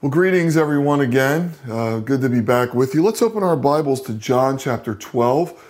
Well, 0.00 0.12
greetings 0.12 0.56
everyone 0.56 1.00
again. 1.00 1.54
Uh, 1.68 1.98
good 1.98 2.20
to 2.20 2.28
be 2.28 2.40
back 2.40 2.72
with 2.72 2.94
you. 2.94 3.02
Let's 3.02 3.20
open 3.20 3.42
our 3.42 3.56
Bibles 3.56 4.00
to 4.02 4.14
John 4.14 4.56
chapter 4.56 4.94
12. 4.94 5.60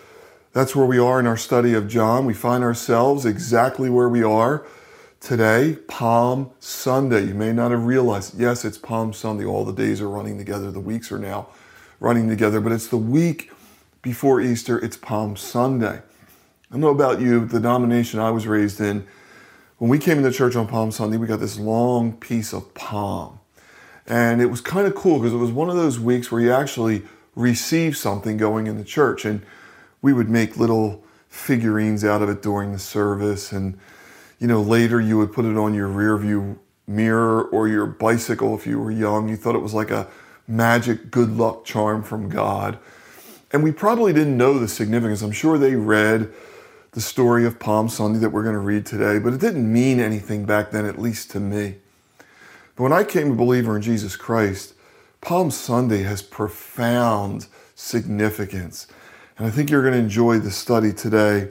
That's 0.52 0.76
where 0.76 0.84
we 0.84 0.98
are 0.98 1.18
in 1.18 1.26
our 1.26 1.38
study 1.38 1.72
of 1.72 1.88
John. 1.88 2.26
We 2.26 2.34
find 2.34 2.62
ourselves 2.62 3.24
exactly 3.24 3.88
where 3.88 4.10
we 4.10 4.22
are 4.22 4.66
today, 5.18 5.78
Palm 5.88 6.50
Sunday. 6.60 7.24
You 7.24 7.32
may 7.32 7.54
not 7.54 7.70
have 7.70 7.86
realized, 7.86 8.38
yes, 8.38 8.66
it's 8.66 8.76
Palm 8.76 9.14
Sunday. 9.14 9.46
All 9.46 9.64
the 9.64 9.72
days 9.72 10.02
are 10.02 10.10
running 10.10 10.36
together, 10.36 10.70
the 10.70 10.78
weeks 10.78 11.10
are 11.10 11.18
now 11.18 11.48
running 11.98 12.28
together, 12.28 12.60
but 12.60 12.70
it's 12.70 12.88
the 12.88 12.98
week 12.98 13.50
before 14.02 14.42
Easter, 14.42 14.78
it's 14.78 14.98
Palm 14.98 15.36
Sunday. 15.36 16.02
I 16.02 16.02
don't 16.70 16.82
know 16.82 16.88
about 16.88 17.22
you, 17.22 17.46
the 17.46 17.60
denomination 17.60 18.20
I 18.20 18.30
was 18.30 18.46
raised 18.46 18.78
in, 18.78 19.06
when 19.78 19.88
we 19.88 19.98
came 19.98 20.18
into 20.18 20.32
church 20.32 20.54
on 20.54 20.68
Palm 20.68 20.90
Sunday, 20.90 21.16
we 21.16 21.26
got 21.26 21.40
this 21.40 21.58
long 21.58 22.12
piece 22.12 22.52
of 22.52 22.74
palm. 22.74 23.37
And 24.08 24.40
it 24.40 24.46
was 24.46 24.62
kind 24.62 24.86
of 24.86 24.94
cool 24.94 25.18
because 25.18 25.34
it 25.34 25.36
was 25.36 25.52
one 25.52 25.68
of 25.68 25.76
those 25.76 26.00
weeks 26.00 26.32
where 26.32 26.40
you 26.40 26.50
actually 26.50 27.02
receive 27.36 27.96
something 27.96 28.38
going 28.38 28.66
in 28.66 28.78
the 28.78 28.84
church. 28.84 29.26
And 29.26 29.42
we 30.00 30.14
would 30.14 30.30
make 30.30 30.56
little 30.56 31.04
figurines 31.28 32.04
out 32.04 32.22
of 32.22 32.30
it 32.30 32.40
during 32.40 32.72
the 32.72 32.78
service. 32.78 33.52
And, 33.52 33.78
you 34.38 34.46
know, 34.46 34.62
later 34.62 34.98
you 34.98 35.18
would 35.18 35.32
put 35.32 35.44
it 35.44 35.58
on 35.58 35.74
your 35.74 35.88
rear 35.88 36.16
view 36.16 36.58
mirror 36.86 37.42
or 37.44 37.68
your 37.68 37.84
bicycle 37.84 38.56
if 38.56 38.66
you 38.66 38.80
were 38.80 38.90
young. 38.90 39.28
You 39.28 39.36
thought 39.36 39.54
it 39.54 39.62
was 39.62 39.74
like 39.74 39.90
a 39.90 40.08
magic 40.46 41.10
good 41.10 41.36
luck 41.36 41.66
charm 41.66 42.02
from 42.02 42.30
God. 42.30 42.78
And 43.52 43.62
we 43.62 43.72
probably 43.72 44.14
didn't 44.14 44.38
know 44.38 44.58
the 44.58 44.68
significance. 44.68 45.20
I'm 45.20 45.32
sure 45.32 45.58
they 45.58 45.74
read 45.74 46.32
the 46.92 47.00
story 47.02 47.44
of 47.44 47.58
Palm 47.58 47.90
Sunday 47.90 48.18
that 48.20 48.30
we're 48.30 48.42
going 48.42 48.54
to 48.54 48.60
read 48.60 48.86
today, 48.86 49.18
but 49.18 49.34
it 49.34 49.40
didn't 49.40 49.70
mean 49.70 50.00
anything 50.00 50.46
back 50.46 50.70
then, 50.70 50.86
at 50.86 50.98
least 50.98 51.30
to 51.32 51.40
me. 51.40 51.76
But 52.78 52.84
when 52.84 52.92
I 52.92 53.02
came 53.02 53.32
a 53.32 53.34
believer 53.34 53.74
in 53.74 53.82
Jesus 53.82 54.14
Christ, 54.14 54.74
Palm 55.20 55.50
Sunday 55.50 56.04
has 56.04 56.22
profound 56.22 57.48
significance. 57.74 58.86
And 59.36 59.48
I 59.48 59.50
think 59.50 59.68
you're 59.68 59.82
going 59.82 59.94
to 59.94 59.98
enjoy 59.98 60.38
the 60.38 60.52
study 60.52 60.92
today. 60.92 61.48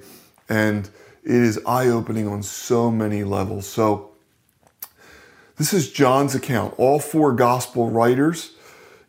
And 0.47 0.89
it 1.25 1.36
is 1.36 1.59
eye 1.67 1.88
opening 1.88 2.30
on 2.30 2.44
so 2.44 2.89
many 2.89 3.25
levels. 3.25 3.67
So, 3.67 4.11
this 5.58 5.73
is 5.73 5.92
John's 5.92 6.34
account. 6.34 6.75
All 6.78 6.97
four 6.97 7.34
gospel 7.34 7.89
writers 7.89 8.53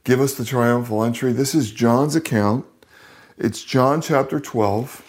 give 0.03 0.21
us 0.21 0.35
the 0.35 0.45
triumphal 0.45 1.05
entry. 1.05 1.33
This 1.33 1.55
is 1.55 1.71
John's 1.71 2.17
account. 2.17 2.67
It's 3.37 3.63
John 3.63 4.01
chapter 4.01 4.41
12. 4.41 5.05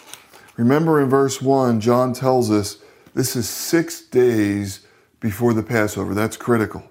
Remember 0.56 1.00
in 1.02 1.08
verse 1.08 1.42
1, 1.42 1.80
John 1.80 2.12
tells 2.12 2.52
us 2.52 2.78
this 3.14 3.34
is 3.34 3.48
six 3.48 4.00
days 4.00 4.86
before 5.18 5.54
the 5.54 5.64
Passover. 5.64 6.14
That's 6.14 6.36
critical. 6.36 6.89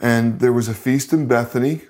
And 0.00 0.40
there 0.40 0.52
was 0.52 0.68
a 0.68 0.74
feast 0.74 1.12
in 1.12 1.26
Bethany. 1.26 1.82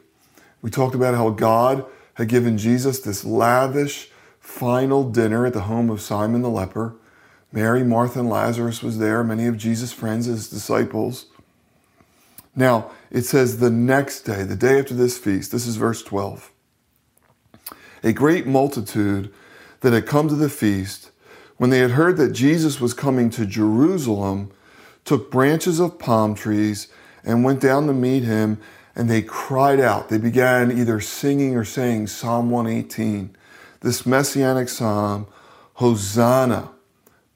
We 0.63 0.71
talked 0.71 0.95
about 0.95 1.15
how 1.15 1.31
God 1.31 1.85
had 2.15 2.29
given 2.29 2.59
Jesus 2.59 3.01
this 3.01 3.25
lavish 3.25 4.11
final 4.41 5.09
dinner 5.09 5.47
at 5.47 5.53
the 5.53 5.63
home 5.63 5.91
of 5.91 6.01
Simon 6.01 6.43
the 6.43 6.51
leper. 6.51 6.97
Mary, 7.53 7.85
Martha, 7.85 8.21
and 8.21 8.29
Lazarus 8.29 8.83
was 8.83 8.99
there, 8.99 9.23
many 9.25 9.47
of 9.47 9.57
Jesus' 9.57 9.93
friends, 9.93 10.27
his 10.27 10.49
disciples. 10.51 11.27
Now, 12.55 12.91
it 13.11 13.23
says 13.23 13.59
the 13.59 13.71
next 13.71 14.23
day, 14.23 14.43
the 14.43 14.57
day 14.57 14.79
after 14.79 14.95
this 14.95 15.17
feast, 15.17 15.53
this 15.53 15.67
is 15.67 15.77
verse 15.77 16.03
12. 16.03 16.51
A 18.03 18.13
great 18.13 18.47
multitude 18.47 19.33
that 19.81 19.93
had 19.93 20.07
come 20.07 20.29
to 20.29 20.35
the 20.35 20.51
feast, 20.51 21.11
when 21.57 21.71
they 21.71 21.79
had 21.79 21.93
heard 21.93 22.17
that 22.17 22.33
Jesus 22.33 22.81
was 22.81 22.95
coming 22.95 23.31
to 23.31 23.47
Jerusalem, 23.47 24.51
took 25.05 25.31
branches 25.31 25.81
of 25.81 25.99
palm 25.99 26.35
trees 26.35 26.89
and 27.29 27.45
went 27.45 27.61
down 27.61 27.87
to 27.87 27.93
meet 27.93 28.25
him, 28.25 28.59
and 28.97 29.09
they 29.09 29.21
cried 29.21 29.79
out. 29.79 30.09
They 30.09 30.17
began 30.17 30.77
either 30.77 30.99
singing 30.99 31.55
or 31.55 31.65
saying 31.65 32.07
Psalm 32.07 32.51
118, 32.51 33.37
this 33.81 34.07
messianic 34.07 34.69
psalm 34.69 35.27
Hosanna, 35.75 36.71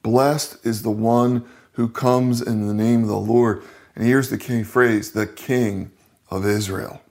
blessed 0.02 0.56
is 0.66 0.82
the 0.82 0.90
one 0.90 1.44
who 1.72 1.88
comes 1.88 2.40
in 2.40 2.66
the 2.66 2.74
name 2.74 3.02
of 3.02 3.08
the 3.08 3.16
Lord. 3.16 3.62
And 3.94 4.04
here's 4.04 4.30
the 4.30 4.38
key 4.38 4.62
phrase 4.64 5.12
the 5.12 5.26
King 5.26 5.92
of 6.30 6.46
Israel. 6.46 7.02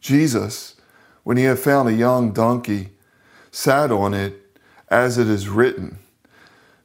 Jesus, 0.00 0.74
when 1.22 1.36
he 1.36 1.44
had 1.44 1.60
found 1.60 1.88
a 1.88 1.94
young 1.94 2.32
donkey, 2.32 2.90
sat 3.52 3.92
on 3.92 4.12
it, 4.12 4.58
as 4.88 5.16
it 5.16 5.28
is 5.28 5.48
written 5.48 5.98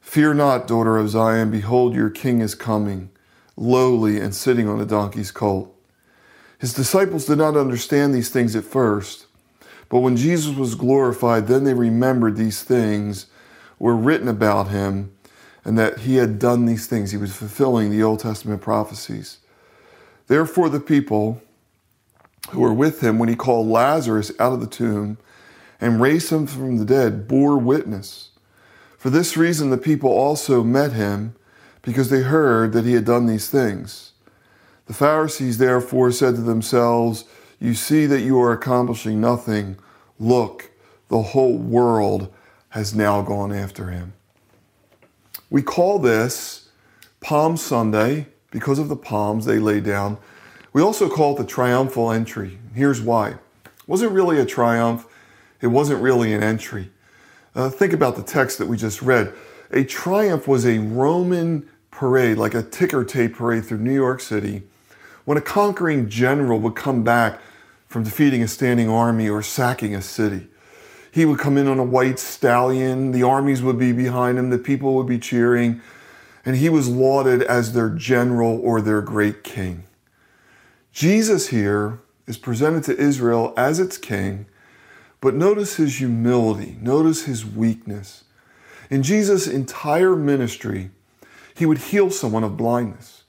Fear 0.00 0.34
not, 0.34 0.68
daughter 0.68 0.96
of 0.96 1.10
Zion, 1.10 1.50
behold, 1.50 1.94
your 1.94 2.08
king 2.08 2.40
is 2.40 2.54
coming 2.54 3.10
lowly, 3.58 4.20
and 4.20 4.34
sitting 4.34 4.68
on 4.68 4.80
a 4.80 4.86
donkey's 4.86 5.30
colt. 5.30 5.74
His 6.58 6.72
disciples 6.72 7.26
did 7.26 7.38
not 7.38 7.56
understand 7.56 8.14
these 8.14 8.30
things 8.30 8.56
at 8.56 8.64
first, 8.64 9.26
but 9.88 10.00
when 10.00 10.16
Jesus 10.16 10.56
was 10.56 10.74
glorified, 10.74 11.46
then 11.46 11.64
they 11.64 11.74
remembered 11.74 12.36
these 12.36 12.62
things 12.62 13.26
were 13.78 13.96
written 13.96 14.28
about 14.28 14.68
him 14.68 15.12
and 15.64 15.78
that 15.78 16.00
he 16.00 16.16
had 16.16 16.38
done 16.38 16.66
these 16.66 16.86
things. 16.86 17.10
He 17.10 17.16
was 17.16 17.34
fulfilling 17.34 17.90
the 17.90 18.02
Old 18.02 18.20
Testament 18.20 18.60
prophecies. 18.60 19.38
Therefore, 20.26 20.68
the 20.68 20.80
people 20.80 21.40
who 22.50 22.60
were 22.60 22.72
with 22.72 23.02
him 23.02 23.18
when 23.18 23.28
he 23.28 23.36
called 23.36 23.66
Lazarus 23.66 24.32
out 24.38 24.52
of 24.52 24.60
the 24.60 24.66
tomb 24.66 25.18
and 25.80 26.00
raised 26.00 26.30
him 26.30 26.46
from 26.46 26.78
the 26.78 26.84
dead 26.84 27.28
bore 27.28 27.58
witness. 27.58 28.30
For 28.96 29.10
this 29.10 29.36
reason, 29.36 29.70
the 29.70 29.78
people 29.78 30.10
also 30.10 30.64
met 30.64 30.92
him 30.92 31.34
because 31.88 32.10
they 32.10 32.20
heard 32.20 32.72
that 32.74 32.84
he 32.84 32.92
had 32.92 33.06
done 33.06 33.24
these 33.26 33.48
things. 33.48 34.12
The 34.86 34.92
Pharisees 34.94 35.56
therefore 35.58 36.12
said 36.12 36.34
to 36.34 36.42
themselves, 36.42 37.24
You 37.58 37.74
see 37.74 38.04
that 38.06 38.20
you 38.20 38.40
are 38.40 38.52
accomplishing 38.52 39.20
nothing. 39.20 39.78
Look, 40.18 40.70
the 41.08 41.22
whole 41.22 41.56
world 41.56 42.32
has 42.70 42.94
now 42.94 43.22
gone 43.22 43.52
after 43.52 43.88
him. 43.88 44.12
We 45.48 45.62
call 45.62 45.98
this 45.98 46.68
Palm 47.20 47.56
Sunday 47.56 48.26
because 48.50 48.78
of 48.78 48.88
the 48.88 48.96
palms 48.96 49.46
they 49.46 49.58
lay 49.58 49.80
down. 49.80 50.18
We 50.74 50.82
also 50.82 51.08
call 51.08 51.34
it 51.34 51.38
the 51.38 51.46
triumphal 51.46 52.12
entry. 52.12 52.58
Here's 52.74 53.00
why. 53.00 53.30
It 53.30 53.38
wasn't 53.86 54.12
really 54.12 54.38
a 54.38 54.46
triumph, 54.46 55.06
it 55.62 55.68
wasn't 55.68 56.02
really 56.02 56.34
an 56.34 56.42
entry. 56.42 56.90
Uh, 57.54 57.70
think 57.70 57.94
about 57.94 58.16
the 58.16 58.22
text 58.22 58.58
that 58.58 58.68
we 58.68 58.76
just 58.76 59.00
read. 59.00 59.32
A 59.70 59.84
triumph 59.84 60.46
was 60.46 60.66
a 60.66 60.78
Roman 60.78 61.68
parade, 61.98 62.38
like 62.38 62.54
a 62.54 62.62
ticker 62.62 63.04
tape 63.04 63.34
parade 63.34 63.64
through 63.64 63.78
New 63.78 63.92
York 63.92 64.20
City, 64.20 64.62
when 65.24 65.36
a 65.36 65.40
conquering 65.40 66.08
general 66.08 66.60
would 66.60 66.76
come 66.76 67.02
back 67.02 67.40
from 67.88 68.04
defeating 68.04 68.40
a 68.40 68.46
standing 68.46 68.88
army 68.88 69.28
or 69.28 69.42
sacking 69.42 69.96
a 69.96 70.00
city. 70.00 70.46
He 71.10 71.24
would 71.24 71.40
come 71.40 71.58
in 71.58 71.66
on 71.66 71.80
a 71.80 71.84
white 71.84 72.20
stallion, 72.20 73.10
the 73.10 73.24
armies 73.24 73.62
would 73.62 73.80
be 73.80 73.90
behind 73.90 74.38
him, 74.38 74.50
the 74.50 74.58
people 74.58 74.94
would 74.94 75.08
be 75.08 75.18
cheering, 75.18 75.80
and 76.44 76.54
he 76.54 76.68
was 76.68 76.88
lauded 76.88 77.42
as 77.42 77.72
their 77.72 77.90
general 77.90 78.60
or 78.60 78.80
their 78.80 79.02
great 79.02 79.42
king. 79.42 79.82
Jesus 80.92 81.48
here 81.48 81.98
is 82.28 82.38
presented 82.38 82.84
to 82.84 82.96
Israel 82.96 83.52
as 83.56 83.80
its 83.80 83.98
king, 83.98 84.46
but 85.20 85.34
notice 85.34 85.74
his 85.76 85.98
humility, 85.98 86.78
notice 86.80 87.24
his 87.24 87.44
weakness. 87.44 88.22
In 88.88 89.02
Jesus' 89.02 89.48
entire 89.48 90.14
ministry, 90.14 90.92
he 91.58 91.66
would 91.66 91.78
heal 91.78 92.08
someone 92.08 92.44
of 92.44 92.56
blindness. 92.56 93.24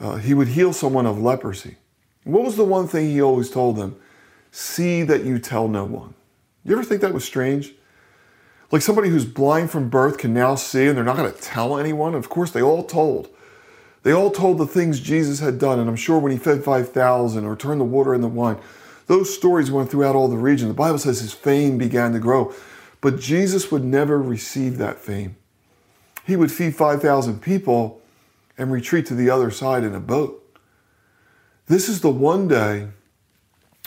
Uh, 0.00 0.16
he 0.16 0.34
would 0.34 0.48
heal 0.48 0.72
someone 0.72 1.06
of 1.06 1.20
leprosy. 1.22 1.76
What 2.24 2.42
was 2.42 2.56
the 2.56 2.64
one 2.64 2.88
thing 2.88 3.08
he 3.08 3.22
always 3.22 3.50
told 3.50 3.76
them? 3.76 3.94
See 4.50 5.04
that 5.04 5.24
you 5.24 5.38
tell 5.38 5.68
no 5.68 5.84
one. 5.84 6.14
You 6.64 6.72
ever 6.72 6.82
think 6.82 7.00
that 7.02 7.14
was 7.14 7.24
strange? 7.24 7.72
Like 8.72 8.82
somebody 8.82 9.10
who's 9.10 9.24
blind 9.24 9.70
from 9.70 9.90
birth 9.90 10.18
can 10.18 10.34
now 10.34 10.56
see 10.56 10.88
and 10.88 10.96
they're 10.96 11.04
not 11.04 11.16
going 11.16 11.32
to 11.32 11.40
tell 11.40 11.78
anyone? 11.78 12.16
Of 12.16 12.28
course, 12.28 12.50
they 12.50 12.62
all 12.62 12.82
told. 12.82 13.28
They 14.02 14.10
all 14.10 14.32
told 14.32 14.58
the 14.58 14.66
things 14.66 14.98
Jesus 14.98 15.38
had 15.38 15.60
done. 15.60 15.78
And 15.78 15.88
I'm 15.88 15.94
sure 15.94 16.18
when 16.18 16.32
he 16.32 16.38
fed 16.38 16.64
5,000 16.64 17.44
or 17.44 17.54
turned 17.54 17.80
the 17.80 17.84
water 17.84 18.12
into 18.12 18.26
wine, 18.26 18.58
those 19.06 19.32
stories 19.32 19.70
went 19.70 19.88
throughout 19.88 20.16
all 20.16 20.26
the 20.26 20.36
region. 20.36 20.66
The 20.66 20.74
Bible 20.74 20.98
says 20.98 21.20
his 21.20 21.32
fame 21.32 21.78
began 21.78 22.12
to 22.12 22.18
grow. 22.18 22.52
But 23.00 23.20
Jesus 23.20 23.70
would 23.70 23.84
never 23.84 24.20
receive 24.20 24.78
that 24.78 24.98
fame. 24.98 25.36
He 26.24 26.36
would 26.36 26.52
feed 26.52 26.76
5,000 26.76 27.40
people 27.40 28.00
and 28.56 28.70
retreat 28.70 29.06
to 29.06 29.14
the 29.14 29.30
other 29.30 29.50
side 29.50 29.84
in 29.84 29.94
a 29.94 30.00
boat. 30.00 30.38
This 31.66 31.88
is 31.88 32.00
the 32.00 32.10
one 32.10 32.48
day 32.48 32.88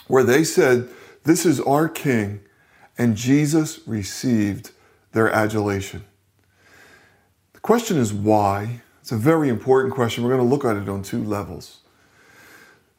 where 0.08 0.24
they 0.24 0.44
said, 0.44 0.90
This 1.24 1.46
is 1.46 1.60
our 1.62 1.88
king, 1.88 2.42
and 2.98 3.16
Jesus 3.16 3.80
received 3.88 4.72
their 5.12 5.30
adulation. 5.32 6.04
The 7.54 7.60
question 7.60 7.98
is 7.98 8.14
why? 8.14 8.81
It's 9.02 9.12
a 9.12 9.18
very 9.18 9.50
important 9.50 9.94
question. 9.94 10.24
We're 10.24 10.36
going 10.36 10.42
to 10.42 10.50
look 10.50 10.66
at 10.66 10.76
it 10.76 10.90
on 10.90 11.04
two 11.04 11.24
levels. 11.24 11.80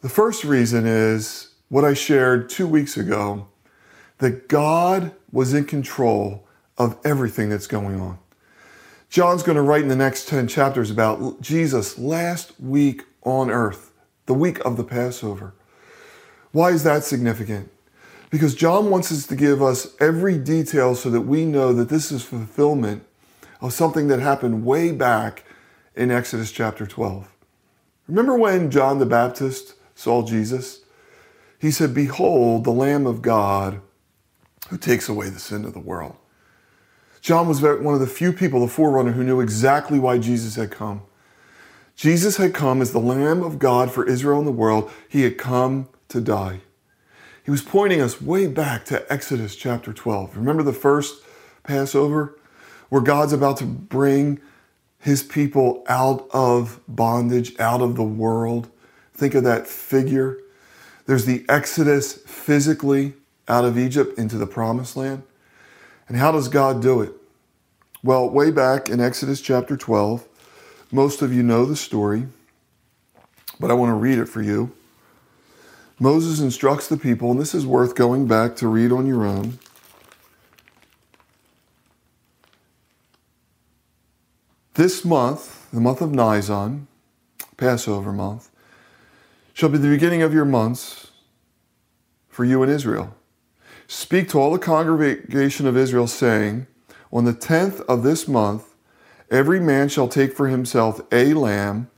The 0.03 0.09
first 0.09 0.45
reason 0.45 0.87
is 0.87 1.49
what 1.69 1.85
I 1.85 1.95
shared 1.95 2.49
two 2.49 2.69
weeks 2.69 2.97
ago 2.97 3.49
that 4.19 4.49
God 4.49 5.13
was 5.33 5.53
in 5.53 5.65
control 5.65 6.47
of 6.79 6.97
everything 7.05 7.49
that's 7.49 7.67
going 7.67 8.01
on. 8.01 8.19
John's 9.09 9.43
going 9.43 9.57
to 9.57 9.63
write 9.63 9.83
in 9.83 9.89
the 9.89 9.97
next 9.97 10.29
10 10.29 10.49
chapters 10.49 10.91
about 10.91 11.41
Jesus' 11.41 11.99
last 11.99 12.59
week 12.61 13.05
on 13.23 13.51
earth, 13.51 13.93
the 14.27 14.35
week 14.35 14.59
of 14.65 14.77
the 14.77 14.85
Passover. 14.85 15.55
Why 16.53 16.71
is 16.71 16.83
that 16.85 17.05
significant? 17.05 17.71
Because 18.31 18.55
John 18.55 18.91
wants 18.91 19.13
us 19.13 19.27
to 19.27 19.37
give 19.37 19.63
us 19.63 19.95
every 20.01 20.37
detail 20.37 20.95
so 20.95 21.11
that 21.11 21.23
we 21.23 21.45
know 21.45 21.73
that 21.73 21.89
this 21.89 22.11
is 22.11 22.25
fulfillment 22.25 23.05
of 23.61 23.73
something 23.73 24.09
that 24.09 24.21
happened 24.21 24.65
way 24.65 24.93
back 24.93 25.45
in 25.95 26.11
Exodus 26.11 26.51
chapter 26.53 26.87
12. 26.87 27.29
Remember 28.09 28.37
when 28.37 28.71
John 28.71 28.99
the 28.99 29.07
Baptist 29.07 29.75
saw 29.95 30.27
Jesus? 30.27 30.81
He 31.59 31.71
said, 31.71 31.95
Behold, 31.95 32.65
the 32.65 32.71
Lamb 32.71 33.07
of 33.07 33.23
God 33.23 33.81
who 34.69 34.77
takes 34.77 35.09
away 35.09 35.29
the 35.29 35.39
sin 35.39 35.65
of 35.65 35.73
the 35.73 35.81
world. 35.81 36.17
John 37.27 37.49
was 37.49 37.61
one 37.61 37.93
of 37.93 37.99
the 37.99 38.07
few 38.07 38.33
people, 38.33 38.61
the 38.61 38.69
forerunner, 38.69 39.11
who 39.11 39.25
knew 39.25 39.41
exactly 39.41 39.99
why 39.99 40.17
Jesus 40.17 40.55
had 40.55 40.71
come. 40.71 41.03
Jesus 41.97 42.37
had 42.37 42.55
come 42.55 42.81
as 42.81 42.93
the 42.93 43.01
Lamb 43.01 43.43
of 43.43 43.59
God 43.59 43.91
for 43.91 44.07
Israel 44.07 44.39
and 44.39 44.47
the 44.47 44.53
world. 44.53 44.89
He 45.09 45.23
had 45.23 45.37
come 45.37 45.89
to 46.07 46.21
die. 46.21 46.61
He 47.43 47.51
was 47.51 47.63
pointing 47.63 48.01
us 48.01 48.23
way 48.23 48.47
back 48.47 48.85
to 48.85 49.13
Exodus 49.13 49.57
chapter 49.57 49.93
12. 49.93 50.37
Remember 50.37 50.63
the 50.63 50.73
first 50.73 51.21
Passover 51.65 52.39
where 52.91 53.03
God's 53.03 53.33
about 53.33 53.57
to 53.57 53.65
bring 53.65 54.41
his 55.01 55.25
people 55.25 55.83
out 55.89 56.29
of 56.31 56.79
bondage, 56.87 57.59
out 57.59 57.81
of 57.81 57.97
the 57.97 58.05
world? 58.05 58.69
Think 59.15 59.35
of 59.35 59.43
that 59.43 59.67
figure. 59.67 60.39
There's 61.07 61.25
the 61.25 61.45
Exodus 61.49 62.19
physically 62.25 63.15
out 63.49 63.65
of 63.65 63.77
Egypt 63.77 64.17
into 64.17 64.39
the 64.39 64.47
promised 64.47 64.97
land. 64.97 65.25
And 66.09 66.17
how 66.17 66.33
does 66.33 66.49
God 66.49 66.81
do 66.81 67.01
it? 67.01 67.13
Well, 68.03 68.29
way 68.31 68.51
back 68.51 68.89
in 68.89 69.01
Exodus 69.01 69.41
chapter 69.41 69.77
12, 69.77 70.27
most 70.93 71.23
of 71.23 71.33
you 71.33 71.43
know 71.43 71.65
the 71.65 71.77
story, 71.77 72.29
but 73.59 73.71
I 73.71 73.75
want 73.75 73.91
to 73.91 73.95
read 73.95 74.19
it 74.19 74.27
for 74.27 74.43
you. 74.43 74.73
Moses 75.99 76.41
instructs 76.41 76.89
the 76.89 76.97
people, 76.97 77.31
and 77.31 77.41
this 77.41 77.55
is 77.55 77.67
worth 77.67 77.95
going 77.95 78.29
back 78.29 78.55
to 78.57 78.69
read 78.69 78.93
on 78.93 79.07
your 79.07 79.25
own. 79.25 79.59
This 84.75 85.07
month, 85.07 85.71
the 85.73 85.81
month 85.81 86.03
of 86.03 86.13
Nisan, 86.13 86.87
Passover 87.57 88.13
month, 88.13 88.51
shall 89.55 89.71
be 89.71 89.79
the 89.79 89.89
beginning 89.89 90.21
of 90.21 90.35
your 90.35 90.45
months 90.45 91.11
for 92.29 92.45
you 92.45 92.63
in 92.63 92.69
Israel. 92.69 93.17
Speak 93.89 94.29
to 94.31 94.41
all 94.41 94.53
the 94.53 94.59
congregation 94.59 95.67
of 95.67 95.77
Israel, 95.77 96.07
saying, 96.07 96.67
On 97.13 97.25
the 97.25 97.33
tenth 97.33 97.81
of 97.83 98.03
this 98.03 98.27
month, 98.27 98.75
every 99.31 99.61
man 99.61 99.89
shall 99.89 100.09
take 100.09 100.33
for 100.33 100.49
himself 100.49 101.01
a 101.13 101.35
lamb, 101.35 101.89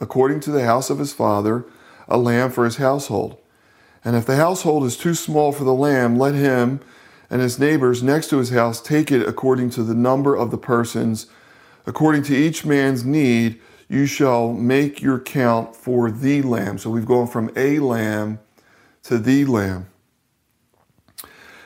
according 0.00 0.40
to 0.40 0.50
the 0.50 0.64
house 0.64 0.88
of 0.88 0.98
his 0.98 1.12
father, 1.12 1.66
a 2.08 2.16
lamb 2.16 2.50
for 2.50 2.64
his 2.64 2.76
household. 2.76 3.38
And 4.04 4.16
if 4.16 4.26
the 4.26 4.36
household 4.36 4.84
is 4.84 4.96
too 4.96 5.14
small 5.14 5.52
for 5.52 5.64
the 5.64 5.74
lamb, 5.74 6.18
let 6.18 6.34
him 6.34 6.80
and 7.30 7.40
his 7.40 7.58
neighbors 7.58 8.02
next 8.02 8.28
to 8.28 8.38
his 8.38 8.50
house 8.50 8.80
take 8.80 9.10
it 9.10 9.26
according 9.26 9.70
to 9.70 9.82
the 9.82 9.94
number 9.94 10.34
of 10.34 10.50
the 10.50 10.58
persons. 10.58 11.26
According 11.86 12.22
to 12.24 12.36
each 12.36 12.64
man's 12.64 13.04
need, 13.04 13.60
you 13.88 14.06
shall 14.06 14.52
make 14.52 15.02
your 15.02 15.18
count 15.18 15.76
for 15.76 16.10
the 16.10 16.42
lamb. 16.42 16.78
So 16.78 16.90
we've 16.90 17.06
gone 17.06 17.26
from 17.26 17.50
a 17.56 17.78
lamb 17.78 18.40
to 19.04 19.18
the 19.18 19.44
lamb. 19.44 19.88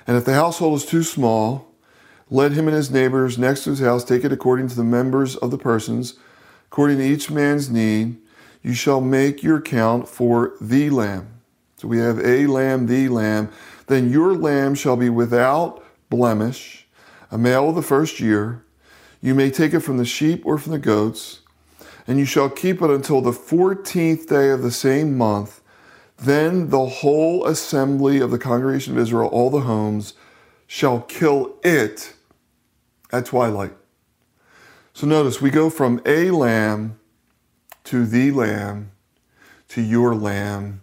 And 0.09 0.17
if 0.17 0.25
the 0.25 0.33
household 0.33 0.79
is 0.79 0.87
too 0.87 1.03
small, 1.03 1.71
let 2.31 2.53
him 2.53 2.67
and 2.67 2.75
his 2.75 2.91
neighbors 2.91 3.37
next 3.37 3.65
to 3.65 3.71
his 3.71 3.81
house 3.81 4.03
take 4.03 4.25
it 4.25 4.33
according 4.33 4.69
to 4.69 4.75
the 4.75 4.83
members 4.83 5.37
of 5.37 5.51
the 5.51 5.59
persons, 5.59 6.15
according 6.67 6.97
to 6.97 7.05
each 7.05 7.31
man's 7.31 7.69
need. 7.69 8.17
You 8.63 8.73
shall 8.73 9.03
make 9.03 9.43
your 9.43 9.61
count 9.61 10.09
for 10.09 10.55
the 10.63 10.89
lamb. 10.89 11.29
So 11.77 11.89
we 11.89 11.99
have 11.99 12.19
a 12.21 12.47
lamb, 12.47 12.87
the 12.87 13.11
lamb. 13.11 13.51
Then 13.87 14.11
your 14.11 14.35
lamb 14.35 14.75
shall 14.75 14.97
be 14.97 15.11
without 15.11 15.85
blemish, 16.09 16.87
a 17.31 17.37
male 17.37 17.69
of 17.69 17.75
the 17.75 17.83
first 17.83 18.19
year. 18.19 18.65
You 19.21 19.35
may 19.35 19.51
take 19.51 19.75
it 19.75 19.81
from 19.81 19.99
the 19.99 20.07
sheep 20.07 20.47
or 20.47 20.57
from 20.57 20.73
the 20.73 20.79
goats, 20.79 21.41
and 22.07 22.19
you 22.19 22.25
shall 22.25 22.49
keep 22.49 22.81
it 22.81 22.91
until 22.91 23.21
the 23.21 23.33
fourteenth 23.33 24.27
day 24.27 24.49
of 24.49 24.63
the 24.63 24.71
same 24.71 25.19
month 25.19 25.61
then 26.19 26.71
the 26.71 26.87
whole 26.87 27.47
assembly 27.47 28.21
of 28.21 28.31
the 28.31 28.39
congregation 28.39 28.95
of 28.95 28.99
Israel, 28.99 29.29
all 29.29 29.51
the 29.51 29.61
homes, 29.61 30.15
shall 30.67 31.01
kill 31.03 31.55
it 31.63 32.15
at 33.13 33.27
twilight. 33.27 33.73
So 34.93 35.07
notice 35.07 35.41
we 35.41 35.51
go 35.51 35.71
from 35.71 36.01
a 36.05 36.31
lamb 36.31 36.99
to 37.85 38.05
the 38.05 38.33
lamb 38.33 38.91
to 39.69 39.83
your 39.83 40.15
lamb 40.15 40.81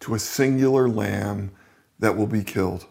to 0.00 0.14
a 0.14 0.18
singular 0.18 0.88
lamb 0.88 1.52
that 1.98 2.16
will 2.16 2.26
be 2.26 2.42
killed. 2.42 2.86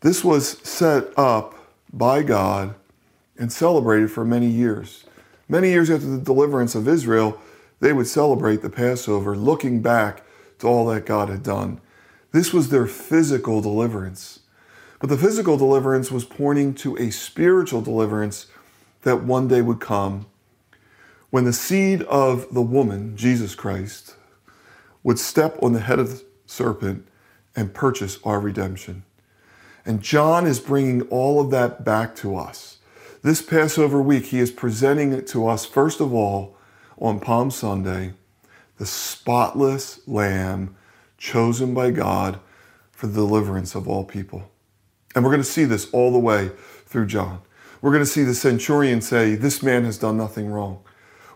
This 0.00 0.24
was 0.24 0.58
set 0.66 1.16
up 1.16 1.54
by 1.92 2.22
God 2.22 2.74
and 3.38 3.52
celebrated 3.52 4.10
for 4.10 4.24
many 4.24 4.46
years. 4.46 5.04
Many 5.48 5.70
years 5.70 5.90
after 5.90 6.06
the 6.06 6.18
deliverance 6.18 6.74
of 6.74 6.88
Israel, 6.88 7.40
they 7.82 7.92
would 7.92 8.06
celebrate 8.06 8.62
the 8.62 8.70
Passover 8.70 9.36
looking 9.36 9.82
back 9.82 10.22
to 10.60 10.68
all 10.68 10.86
that 10.86 11.04
God 11.04 11.28
had 11.28 11.42
done. 11.42 11.80
This 12.30 12.52
was 12.52 12.68
their 12.68 12.86
physical 12.86 13.60
deliverance. 13.60 14.38
But 15.00 15.10
the 15.10 15.18
physical 15.18 15.56
deliverance 15.56 16.08
was 16.08 16.24
pointing 16.24 16.74
to 16.76 16.96
a 16.96 17.10
spiritual 17.10 17.82
deliverance 17.82 18.46
that 19.02 19.24
one 19.24 19.48
day 19.48 19.62
would 19.62 19.80
come 19.80 20.26
when 21.30 21.44
the 21.44 21.52
seed 21.52 22.02
of 22.02 22.54
the 22.54 22.62
woman, 22.62 23.16
Jesus 23.16 23.56
Christ, 23.56 24.14
would 25.02 25.18
step 25.18 25.60
on 25.60 25.72
the 25.72 25.80
head 25.80 25.98
of 25.98 26.08
the 26.08 26.24
serpent 26.46 27.04
and 27.56 27.74
purchase 27.74 28.20
our 28.22 28.38
redemption. 28.38 29.02
And 29.84 30.02
John 30.02 30.46
is 30.46 30.60
bringing 30.60 31.02
all 31.08 31.40
of 31.40 31.50
that 31.50 31.84
back 31.84 32.14
to 32.16 32.36
us. 32.36 32.78
This 33.22 33.42
Passover 33.42 34.00
week, 34.00 34.26
he 34.26 34.38
is 34.38 34.52
presenting 34.52 35.12
it 35.12 35.26
to 35.28 35.48
us, 35.48 35.66
first 35.66 36.00
of 36.00 36.14
all, 36.14 36.56
on 37.02 37.18
Palm 37.18 37.50
Sunday, 37.50 38.12
the 38.78 38.86
spotless 38.86 40.00
lamb 40.06 40.76
chosen 41.18 41.74
by 41.74 41.90
God 41.90 42.38
for 42.92 43.08
the 43.08 43.14
deliverance 43.14 43.74
of 43.74 43.88
all 43.88 44.04
people. 44.04 44.48
And 45.14 45.24
we're 45.24 45.32
going 45.32 45.42
to 45.42 45.48
see 45.48 45.64
this 45.64 45.90
all 45.90 46.12
the 46.12 46.18
way 46.18 46.50
through 46.86 47.06
John. 47.06 47.42
We're 47.80 47.90
going 47.90 48.04
to 48.04 48.10
see 48.10 48.22
the 48.22 48.34
centurion 48.34 49.00
say, 49.00 49.34
This 49.34 49.62
man 49.62 49.84
has 49.84 49.98
done 49.98 50.16
nothing 50.16 50.48
wrong. 50.48 50.82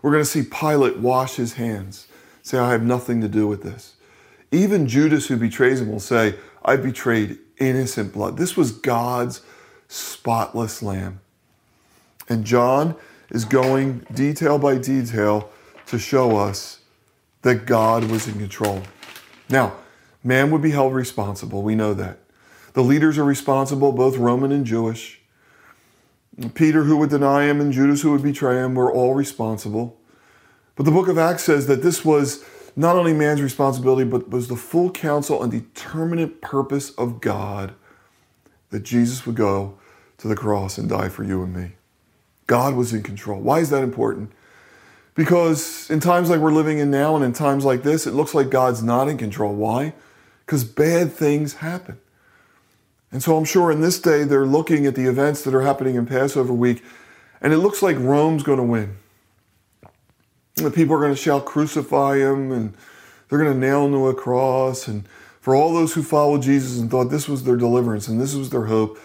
We're 0.01 0.11
going 0.11 0.23
to 0.23 0.29
see 0.29 0.43
Pilate 0.43 0.97
wash 0.97 1.35
his 1.35 1.53
hands, 1.53 2.07
say, 2.41 2.57
I 2.57 2.71
have 2.71 2.83
nothing 2.83 3.19
to 3.21 3.27
do 3.27 3.45
with 3.45 3.63
this. 3.63 3.95
Even 4.51 4.87
Judas, 4.87 5.27
who 5.27 5.35
betrays 5.35 5.81
him, 5.81 5.91
will 5.91 5.99
say, 5.99 6.35
I 6.63 6.77
betrayed 6.77 7.39
innocent 7.57 8.13
blood. 8.13 8.37
This 8.37 8.55
was 8.55 8.71
God's 8.71 9.41
spotless 9.89 10.81
lamb. 10.81 11.19
And 12.29 12.45
John 12.45 12.95
is 13.29 13.43
going 13.43 14.05
detail 14.13 14.57
by 14.57 14.77
detail 14.77 15.51
to 15.87 15.99
show 15.99 16.37
us 16.37 16.81
that 17.41 17.65
God 17.65 18.05
was 18.05 18.27
in 18.27 18.39
control. 18.39 18.83
Now, 19.49 19.75
man 20.23 20.51
would 20.51 20.61
be 20.61 20.71
held 20.71 20.93
responsible. 20.93 21.61
We 21.61 21.75
know 21.75 21.93
that. 21.93 22.19
The 22.73 22.83
leaders 22.83 23.17
are 23.17 23.23
responsible, 23.23 23.91
both 23.91 24.17
Roman 24.17 24.51
and 24.51 24.65
Jewish. 24.65 25.21
Peter, 26.53 26.83
who 26.83 26.97
would 26.97 27.09
deny 27.09 27.45
him, 27.45 27.59
and 27.59 27.73
Judas, 27.73 28.01
who 28.01 28.11
would 28.11 28.21
betray 28.21 28.57
him, 28.57 28.75
were 28.75 28.91
all 28.91 29.15
responsible. 29.15 29.99
But 30.75 30.83
the 30.83 30.91
book 30.91 31.07
of 31.07 31.17
Acts 31.17 31.43
says 31.43 31.65
that 31.67 31.81
this 31.81 32.05
was 32.05 32.45
not 32.75 32.95
only 32.95 33.13
man's 33.13 33.41
responsibility, 33.41 34.07
but 34.07 34.29
was 34.29 34.47
the 34.47 34.55
full 34.55 34.91
counsel 34.91 35.41
and 35.41 35.51
determinate 35.51 36.41
purpose 36.41 36.91
of 36.91 37.19
God 37.19 37.73
that 38.69 38.83
Jesus 38.83 39.25
would 39.25 39.35
go 39.35 39.79
to 40.19 40.27
the 40.27 40.35
cross 40.35 40.77
and 40.77 40.87
die 40.87 41.09
for 41.09 41.23
you 41.23 41.41
and 41.41 41.55
me. 41.55 41.71
God 42.45 42.75
was 42.75 42.93
in 42.93 43.01
control. 43.01 43.41
Why 43.41 43.59
is 43.59 43.71
that 43.71 43.83
important? 43.83 44.31
Because 45.17 45.89
in 45.89 45.99
times 45.99 46.29
like 46.29 46.39
we're 46.39 46.51
living 46.51 46.77
in 46.77 46.91
now 46.91 47.15
and 47.15 47.25
in 47.25 47.33
times 47.33 47.65
like 47.65 47.81
this, 47.81 48.05
it 48.05 48.13
looks 48.13 48.35
like 48.35 48.51
God's 48.51 48.83
not 48.83 49.09
in 49.09 49.17
control. 49.17 49.53
Why? 49.53 49.93
Because 50.45 50.63
bad 50.63 51.11
things 51.11 51.55
happen. 51.55 51.99
And 53.11 53.23
so 53.23 53.35
I'm 53.35 53.43
sure 53.43 53.71
in 53.71 53.81
this 53.81 53.99
day 53.99 54.23
they're 54.25 54.45
looking 54.45 54.85
at 54.85 54.93
the 54.93 55.07
events 55.09 55.43
that 55.43 55.55
are 55.55 55.61
happening 55.61 55.95
in 55.95 56.05
Passover 56.05 56.53
week, 56.53 56.83
and 57.41 57.51
it 57.51 57.57
looks 57.57 57.81
like 57.81 57.97
Rome's 57.97 58.43
going 58.43 58.59
to 58.59 58.63
win. 58.63 58.95
The 60.55 60.69
people 60.69 60.95
are 60.95 60.99
going 60.99 61.15
to 61.15 61.19
shout, 61.19 61.45
crucify 61.45 62.17
him, 62.17 62.51
and 62.51 62.75
they're 63.27 63.39
going 63.39 63.53
to 63.53 63.59
nail 63.59 63.85
him 63.85 63.93
to 63.93 64.07
a 64.09 64.13
cross. 64.13 64.87
And 64.87 65.07
for 65.41 65.55
all 65.55 65.73
those 65.73 65.95
who 65.95 66.03
followed 66.03 66.43
Jesus 66.43 66.77
and 66.77 66.91
thought 66.91 67.05
this 67.05 67.27
was 67.27 67.43
their 67.43 67.57
deliverance 67.57 68.07
and 68.07 68.21
this 68.21 68.35
was 68.35 68.51
their 68.51 68.65
hope, 68.65 68.99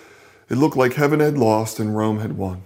it 0.51 0.57
looked 0.57 0.77
like 0.77 0.93
heaven 0.93 1.21
had 1.21 1.39
lost 1.39 1.81
and 1.81 1.97
Rome 1.97 2.19
had 2.19 2.37
won. 2.37 2.65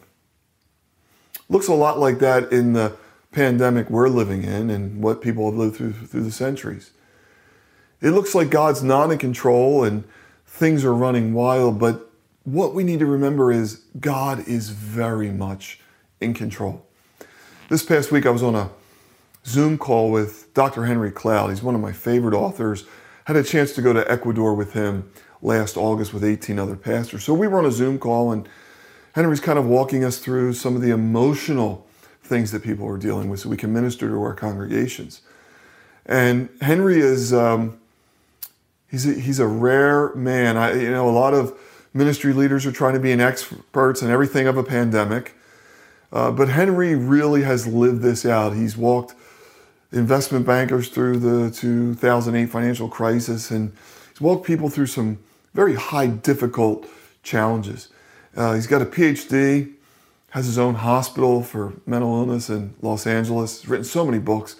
Looks 1.48 1.68
a 1.68 1.74
lot 1.74 2.00
like 2.00 2.18
that 2.18 2.52
in 2.52 2.72
the 2.72 2.96
pandemic 3.36 3.90
we're 3.90 4.08
living 4.08 4.44
in 4.44 4.70
and 4.70 5.02
what 5.02 5.20
people 5.20 5.44
have 5.44 5.58
lived 5.58 5.76
through 5.76 5.92
through 5.92 6.22
the 6.22 6.32
centuries. 6.32 6.92
It 8.00 8.12
looks 8.12 8.34
like 8.34 8.48
God's 8.48 8.82
not 8.82 9.10
in 9.10 9.18
control 9.18 9.84
and 9.84 10.04
things 10.46 10.86
are 10.86 10.94
running 10.94 11.34
wild, 11.34 11.78
but 11.78 12.10
what 12.44 12.74
we 12.74 12.82
need 12.82 12.98
to 13.00 13.06
remember 13.06 13.52
is 13.52 13.82
God 14.00 14.48
is 14.48 14.70
very 14.70 15.30
much 15.30 15.80
in 16.18 16.32
control. 16.32 16.86
This 17.68 17.82
past 17.82 18.10
week 18.10 18.24
I 18.24 18.30
was 18.30 18.42
on 18.42 18.54
a 18.54 18.70
Zoom 19.44 19.76
call 19.76 20.10
with 20.10 20.54
Dr. 20.54 20.86
Henry 20.86 21.10
Cloud. 21.10 21.50
He's 21.50 21.62
one 21.62 21.74
of 21.74 21.80
my 21.82 21.92
favorite 21.92 22.34
authors, 22.34 22.86
Had 23.24 23.36
a 23.36 23.42
chance 23.42 23.74
to 23.74 23.82
go 23.82 23.92
to 23.92 24.10
Ecuador 24.10 24.54
with 24.54 24.72
him 24.72 25.10
last 25.42 25.76
August 25.76 26.14
with 26.14 26.24
18 26.24 26.58
other 26.58 26.74
pastors. 26.74 27.22
So 27.24 27.34
we 27.34 27.48
were 27.48 27.58
on 27.58 27.66
a 27.66 27.70
Zoom 27.70 27.98
call, 27.98 28.32
and 28.32 28.48
Henry's 29.12 29.40
kind 29.40 29.58
of 29.58 29.66
walking 29.66 30.04
us 30.04 30.18
through 30.20 30.54
some 30.54 30.74
of 30.74 30.80
the 30.80 30.90
emotional 30.90 31.85
things 32.26 32.52
that 32.52 32.62
people 32.62 32.86
are 32.88 32.98
dealing 32.98 33.28
with 33.28 33.40
so 33.40 33.48
we 33.48 33.56
can 33.56 33.72
minister 33.72 34.08
to 34.08 34.22
our 34.22 34.34
congregations. 34.34 35.22
And 36.04 36.48
Henry 36.60 37.00
is, 37.00 37.32
um, 37.32 37.78
he's, 38.90 39.06
a, 39.06 39.14
he's 39.14 39.38
a 39.38 39.46
rare 39.46 40.14
man. 40.14 40.56
I, 40.56 40.74
you 40.74 40.90
know, 40.90 41.08
a 41.08 41.10
lot 41.10 41.34
of 41.34 41.58
ministry 41.92 42.32
leaders 42.32 42.66
are 42.66 42.72
trying 42.72 42.94
to 42.94 43.00
be 43.00 43.12
an 43.12 43.20
experts 43.20 44.02
in 44.02 44.10
everything 44.10 44.46
of 44.46 44.56
a 44.56 44.62
pandemic. 44.62 45.34
Uh, 46.12 46.30
but 46.30 46.48
Henry 46.48 46.94
really 46.94 47.42
has 47.42 47.66
lived 47.66 48.02
this 48.02 48.24
out. 48.24 48.54
He's 48.54 48.76
walked 48.76 49.14
investment 49.92 50.46
bankers 50.46 50.88
through 50.88 51.18
the 51.18 51.50
2008 51.50 52.46
financial 52.46 52.88
crisis 52.88 53.50
and 53.50 53.72
he's 54.10 54.20
walked 54.20 54.46
people 54.46 54.68
through 54.68 54.86
some 54.86 55.18
very 55.54 55.74
high, 55.74 56.06
difficult 56.06 56.86
challenges. 57.22 57.88
Uh, 58.36 58.54
he's 58.54 58.66
got 58.66 58.82
a 58.82 58.86
PhD, 58.86 59.72
has 60.36 60.44
his 60.44 60.58
own 60.58 60.74
hospital 60.74 61.42
for 61.42 61.72
mental 61.86 62.14
illness 62.14 62.50
in 62.50 62.74
Los 62.82 63.06
Angeles, 63.06 63.62
he's 63.62 63.70
written 63.70 63.86
so 63.86 64.04
many 64.04 64.18
books, 64.18 64.56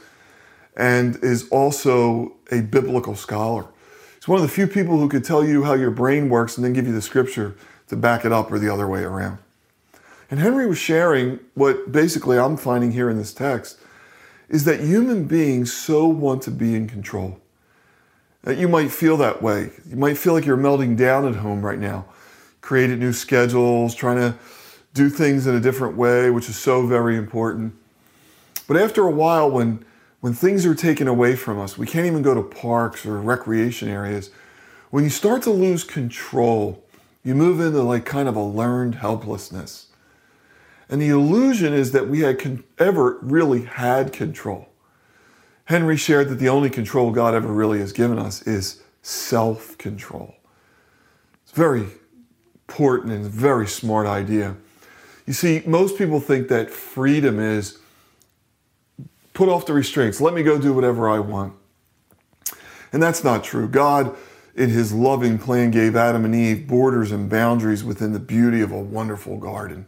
and 0.74 1.22
is 1.22 1.46
also 1.50 2.32
a 2.50 2.62
biblical 2.62 3.14
scholar. 3.14 3.66
He's 4.14 4.26
one 4.26 4.36
of 4.38 4.42
the 4.42 4.48
few 4.48 4.66
people 4.66 4.96
who 4.98 5.06
could 5.06 5.22
tell 5.22 5.44
you 5.44 5.64
how 5.64 5.74
your 5.74 5.90
brain 5.90 6.30
works 6.30 6.56
and 6.56 6.64
then 6.64 6.72
give 6.72 6.86
you 6.86 6.94
the 6.94 7.02
scripture 7.02 7.56
to 7.88 7.96
back 7.96 8.24
it 8.24 8.32
up 8.32 8.50
or 8.50 8.58
the 8.58 8.72
other 8.72 8.88
way 8.88 9.02
around. 9.02 9.36
And 10.30 10.40
Henry 10.40 10.66
was 10.66 10.78
sharing 10.78 11.40
what 11.52 11.92
basically 11.92 12.38
I'm 12.38 12.56
finding 12.56 12.92
here 12.92 13.10
in 13.10 13.18
this 13.18 13.34
text 13.34 13.78
is 14.48 14.64
that 14.64 14.80
human 14.80 15.24
beings 15.24 15.74
so 15.74 16.06
want 16.06 16.40
to 16.44 16.50
be 16.50 16.74
in 16.74 16.88
control. 16.88 17.38
That 18.44 18.56
you 18.56 18.66
might 18.66 18.90
feel 18.90 19.18
that 19.18 19.42
way. 19.42 19.72
You 19.86 19.96
might 19.96 20.16
feel 20.16 20.32
like 20.32 20.46
you're 20.46 20.56
melting 20.56 20.96
down 20.96 21.28
at 21.28 21.34
home 21.34 21.60
right 21.60 21.78
now. 21.78 22.06
Created 22.62 22.98
new 22.98 23.12
schedules, 23.12 23.94
trying 23.94 24.16
to 24.16 24.38
do 24.96 25.08
things 25.08 25.46
in 25.46 25.54
a 25.54 25.60
different 25.60 25.96
way, 25.96 26.30
which 26.30 26.48
is 26.48 26.56
so 26.56 26.86
very 26.86 27.16
important. 27.16 27.74
But 28.66 28.76
after 28.76 29.02
a 29.02 29.10
while, 29.10 29.50
when 29.50 29.84
when 30.20 30.32
things 30.32 30.66
are 30.66 30.74
taken 30.74 31.06
away 31.06 31.36
from 31.36 31.58
us, 31.60 31.78
we 31.78 31.86
can't 31.86 32.06
even 32.06 32.22
go 32.22 32.34
to 32.34 32.42
parks 32.42 33.06
or 33.06 33.20
recreation 33.20 33.88
areas. 33.88 34.30
When 34.90 35.04
you 35.04 35.10
start 35.10 35.42
to 35.42 35.50
lose 35.50 35.84
control, 35.84 36.82
you 37.22 37.34
move 37.34 37.60
into 37.60 37.82
like 37.82 38.04
kind 38.04 38.28
of 38.28 38.34
a 38.34 38.42
learned 38.42 38.96
helplessness. 38.96 39.86
And 40.88 41.00
the 41.00 41.10
illusion 41.10 41.72
is 41.72 41.92
that 41.92 42.08
we 42.08 42.20
had 42.20 42.38
con- 42.38 42.64
ever 42.78 43.18
really 43.20 43.64
had 43.64 44.12
control. 44.12 44.68
Henry 45.66 45.96
shared 45.96 46.28
that 46.28 46.36
the 46.36 46.48
only 46.48 46.70
control 46.70 47.10
God 47.10 47.34
ever 47.34 47.52
really 47.52 47.80
has 47.80 47.92
given 47.92 48.18
us 48.18 48.42
is 48.42 48.82
self 49.02 49.76
control. 49.78 50.34
It's 51.42 51.52
very 51.52 51.86
important 52.68 53.12
and 53.12 53.24
very 53.26 53.66
smart 53.66 54.06
idea. 54.06 54.56
You 55.26 55.32
see, 55.32 55.62
most 55.66 55.98
people 55.98 56.20
think 56.20 56.48
that 56.48 56.70
freedom 56.70 57.40
is 57.40 57.78
put 59.34 59.48
off 59.48 59.66
the 59.66 59.74
restraints, 59.74 60.20
let 60.20 60.32
me 60.32 60.42
go 60.42 60.58
do 60.58 60.72
whatever 60.72 61.08
I 61.08 61.18
want. 61.18 61.52
And 62.92 63.02
that's 63.02 63.22
not 63.22 63.44
true. 63.44 63.68
God, 63.68 64.16
in 64.54 64.70
his 64.70 64.92
loving 64.92 65.38
plan, 65.38 65.70
gave 65.70 65.94
Adam 65.96 66.24
and 66.24 66.34
Eve 66.34 66.66
borders 66.66 67.12
and 67.12 67.28
boundaries 67.28 67.84
within 67.84 68.12
the 68.12 68.18
beauty 68.18 68.62
of 68.62 68.72
a 68.72 68.80
wonderful 68.80 69.36
garden. 69.36 69.86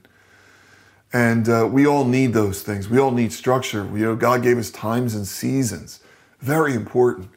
And 1.12 1.49
uh, 1.49 1.66
we 1.71 1.87
all 1.87 2.04
need 2.04 2.35
those 2.35 2.62
things. 2.62 2.90
We 2.90 2.99
all 2.99 3.12
need 3.12 3.33
structure. 3.33 3.85
You 3.97 4.04
know, 4.04 4.16
God 4.16 4.42
gave 4.42 4.59
us 4.59 4.71
times 4.71 5.14
and 5.14 5.26
seasons. 5.26 6.00
Very 6.40 6.75
important. 6.75 7.30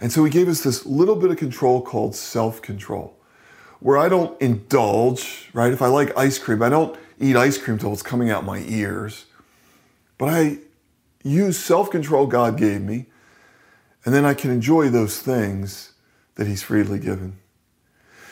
And 0.00 0.12
so 0.12 0.24
he 0.24 0.30
gave 0.30 0.48
us 0.48 0.62
this 0.62 0.84
little 0.84 1.16
bit 1.16 1.30
of 1.30 1.38
control 1.38 1.80
called 1.80 2.14
self-control, 2.14 3.16
where 3.80 3.96
I 3.96 4.10
don't 4.10 4.38
indulge, 4.42 5.48
right? 5.54 5.72
If 5.72 5.80
I 5.80 5.86
like 5.86 6.14
ice 6.18 6.38
cream, 6.38 6.60
I 6.60 6.68
don't 6.68 6.98
eat 7.20 7.36
ice 7.36 7.58
cream 7.58 7.78
till 7.78 7.92
it's 7.92 8.02
coming 8.02 8.30
out 8.30 8.44
my 8.44 8.58
ears. 8.66 9.26
But 10.18 10.28
I 10.28 10.58
use 11.22 11.58
self-control 11.58 12.26
God 12.26 12.56
gave 12.56 12.80
me, 12.80 13.06
and 14.04 14.14
then 14.14 14.24
I 14.24 14.34
can 14.34 14.50
enjoy 14.50 14.88
those 14.88 15.20
things 15.20 15.92
that 16.34 16.46
he's 16.46 16.62
freely 16.62 16.98
given. 16.98 17.38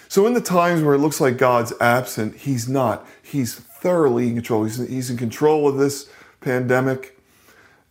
So 0.08 0.26
in 0.26 0.34
the 0.34 0.40
times 0.40 0.82
where 0.82 0.94
it 0.94 0.98
looks 0.98 1.20
like 1.20 1.38
God's 1.38 1.72
absent, 1.80 2.36
he's 2.36 2.68
not. 2.68 3.06
He's 3.22 3.54
thoroughly 3.54 4.28
in 4.28 4.34
control. 4.34 4.64
He's, 4.64 4.76
he's 4.76 5.08
in 5.08 5.16
control 5.16 5.66
of 5.66 5.78
this 5.78 6.10
pandemic 6.40 7.18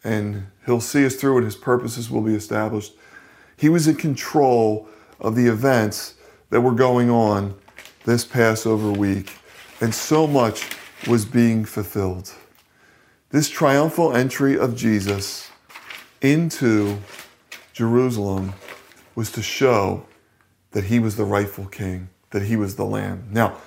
and 0.03 0.48
he'll 0.65 0.81
see 0.81 1.05
us 1.05 1.15
through 1.15 1.38
and 1.38 1.45
his 1.45 1.55
purposes 1.55 2.10
will 2.10 2.21
be 2.21 2.36
established. 2.36 2.93
He 3.57 3.69
was 3.69 3.88
in 3.88 3.95
control 3.95 4.88
of 5.19 5.36
the 5.36 5.48
events 5.48 6.15
that 6.50 6.62
were 6.62 6.74
going 6.74 7.10
on 7.10 7.55
this 8.05 8.25
Passover 8.25 8.91
week, 8.91 9.31
and 9.79 9.93
so 9.93 10.25
much 10.25 10.69
was 11.08 11.25
being 11.25 11.65
fulfilled. 11.65 12.34
This 13.29 13.50
triumphal 13.50 14.15
entry 14.15 14.58
of 14.58 14.75
Jesus 14.75 15.50
into 16.22 17.00
Jerusalem 17.74 18.53
was 19.15 19.31
to 19.31 19.41
show 19.41 20.05
that 20.72 20.86
he 20.86 21.00
was 21.00 21.15
the 21.15 21.25
rightful 21.25 21.65
king, 21.65 22.10
that 22.31 22.43
he 22.43 22.55
was 22.55 22.75
the 22.75 22.86
lamb. 22.86 23.27
Now, 23.31 23.58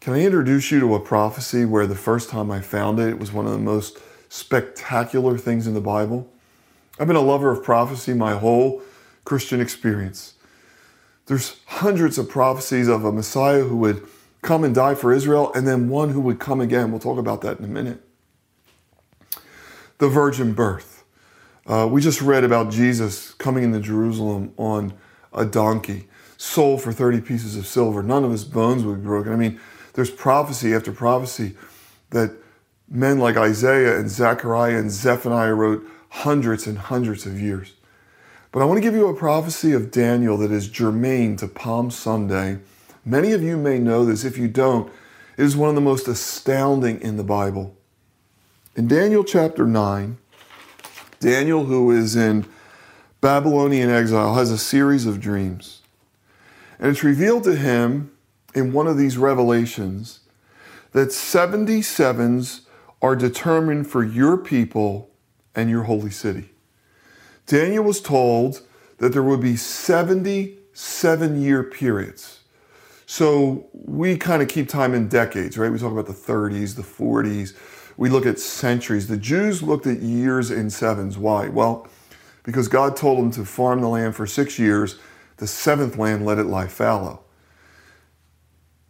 can 0.00 0.14
I 0.14 0.22
introduce 0.22 0.70
you 0.70 0.80
to 0.80 0.94
a 0.94 1.00
prophecy 1.00 1.64
where 1.64 1.86
the 1.86 1.96
first 1.96 2.30
time 2.30 2.50
I 2.50 2.60
found 2.60 3.00
it, 3.00 3.08
it 3.08 3.18
was 3.18 3.32
one 3.32 3.46
of 3.46 3.52
the 3.52 3.58
most 3.58 3.98
spectacular 4.28 5.38
things 5.38 5.66
in 5.66 5.74
the 5.74 5.80
Bible? 5.80 6.28
I've 6.98 7.06
been 7.06 7.16
a 7.16 7.20
lover 7.20 7.50
of 7.50 7.64
prophecy 7.64 8.14
my 8.14 8.36
whole 8.36 8.82
Christian 9.24 9.60
experience. 9.60 10.34
There's 11.26 11.56
hundreds 11.66 12.18
of 12.18 12.28
prophecies 12.28 12.86
of 12.86 13.04
a 13.04 13.10
Messiah 13.10 13.64
who 13.64 13.76
would 13.78 14.06
come 14.46 14.64
and 14.64 14.74
die 14.74 14.94
for 14.94 15.12
Israel, 15.12 15.52
and 15.54 15.66
then 15.66 15.88
one 15.88 16.10
who 16.10 16.20
would 16.20 16.38
come 16.38 16.60
again. 16.60 16.90
We'll 16.90 17.00
talk 17.00 17.18
about 17.18 17.42
that 17.42 17.58
in 17.58 17.64
a 17.64 17.68
minute. 17.68 18.00
The 19.98 20.08
virgin 20.08 20.52
birth. 20.54 21.04
Uh, 21.66 21.88
we 21.90 22.00
just 22.00 22.22
read 22.22 22.44
about 22.44 22.70
Jesus 22.70 23.32
coming 23.34 23.64
into 23.64 23.80
Jerusalem 23.80 24.54
on 24.56 24.94
a 25.32 25.44
donkey, 25.44 26.06
sold 26.36 26.80
for 26.80 26.92
30 26.92 27.20
pieces 27.22 27.56
of 27.56 27.66
silver. 27.66 28.02
None 28.02 28.24
of 28.24 28.30
his 28.30 28.44
bones 28.44 28.84
would 28.84 29.00
be 29.00 29.06
broken. 29.06 29.32
I 29.32 29.36
mean, 29.36 29.60
there's 29.94 30.10
prophecy 30.10 30.74
after 30.74 30.92
prophecy 30.92 31.56
that 32.10 32.32
men 32.88 33.18
like 33.18 33.36
Isaiah 33.36 33.98
and 33.98 34.08
Zechariah 34.08 34.78
and 34.78 34.90
Zephaniah 34.90 35.54
wrote 35.54 35.84
hundreds 36.10 36.66
and 36.66 36.78
hundreds 36.78 37.26
of 37.26 37.40
years. 37.40 37.72
But 38.52 38.62
I 38.62 38.64
want 38.64 38.78
to 38.78 38.82
give 38.82 38.94
you 38.94 39.08
a 39.08 39.14
prophecy 39.14 39.72
of 39.72 39.90
Daniel 39.90 40.36
that 40.38 40.52
is 40.52 40.68
germane 40.68 41.36
to 41.38 41.48
Palm 41.48 41.90
Sunday. 41.90 42.58
Many 43.08 43.30
of 43.30 43.40
you 43.40 43.56
may 43.56 43.78
know 43.78 44.04
this. 44.04 44.24
If 44.24 44.36
you 44.36 44.48
don't, 44.48 44.92
it 45.38 45.44
is 45.44 45.56
one 45.56 45.68
of 45.68 45.76
the 45.76 45.80
most 45.80 46.08
astounding 46.08 47.00
in 47.00 47.16
the 47.16 47.22
Bible. 47.22 47.76
In 48.74 48.88
Daniel 48.88 49.22
chapter 49.22 49.64
9, 49.64 50.18
Daniel, 51.20 51.66
who 51.66 51.92
is 51.92 52.16
in 52.16 52.46
Babylonian 53.20 53.90
exile, 53.90 54.34
has 54.34 54.50
a 54.50 54.58
series 54.58 55.06
of 55.06 55.20
dreams. 55.20 55.82
And 56.80 56.90
it's 56.90 57.04
revealed 57.04 57.44
to 57.44 57.54
him 57.54 58.10
in 58.56 58.72
one 58.72 58.88
of 58.88 58.98
these 58.98 59.16
revelations 59.16 60.20
that 60.90 61.10
77s 61.10 62.62
are 63.00 63.14
determined 63.14 63.88
for 63.88 64.02
your 64.02 64.36
people 64.36 65.10
and 65.54 65.70
your 65.70 65.84
holy 65.84 66.10
city. 66.10 66.50
Daniel 67.46 67.84
was 67.84 68.00
told 68.00 68.62
that 68.98 69.10
there 69.10 69.22
would 69.22 69.40
be 69.40 69.54
77 69.54 71.40
year 71.40 71.62
periods. 71.62 72.40
So 73.06 73.68
we 73.72 74.16
kind 74.16 74.42
of 74.42 74.48
keep 74.48 74.68
time 74.68 74.94
in 74.94 75.08
decades, 75.08 75.56
right? 75.56 75.70
We 75.70 75.78
talk 75.78 75.92
about 75.92 76.06
the 76.06 76.12
30s, 76.12 76.74
the 76.74 76.82
40s. 76.82 77.54
We 77.96 78.10
look 78.10 78.26
at 78.26 78.38
centuries. 78.38 79.06
The 79.06 79.16
Jews 79.16 79.62
looked 79.62 79.86
at 79.86 80.00
years 80.00 80.50
in 80.50 80.68
sevens. 80.70 81.16
Why? 81.16 81.48
Well, 81.48 81.88
because 82.42 82.68
God 82.68 82.96
told 82.96 83.18
them 83.18 83.30
to 83.32 83.44
farm 83.44 83.80
the 83.80 83.88
land 83.88 84.14
for 84.14 84.26
six 84.26 84.58
years. 84.58 84.98
The 85.38 85.46
seventh 85.46 85.96
land 85.96 86.26
let 86.26 86.38
it 86.38 86.44
lie 86.44 86.66
fallow 86.66 87.22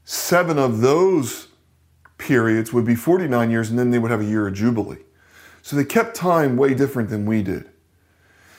seven 0.07 0.59
of 0.59 0.81
those 0.81 1.49
periods 2.17 2.73
would 2.73 2.87
be 2.87 2.95
49 2.95 3.51
years, 3.51 3.69
and 3.69 3.79
then 3.79 3.91
they 3.91 3.99
would 3.99 4.11
have 4.11 4.23
a 4.23 4.25
year 4.25 4.49
of 4.49 4.55
Jubilee. 4.55 5.03
So 5.61 5.77
they 5.77 5.85
kept 5.85 6.17
time 6.17 6.57
way 6.57 6.73
different 6.73 7.11
than 7.11 7.27
we 7.27 7.43
did. 7.43 7.69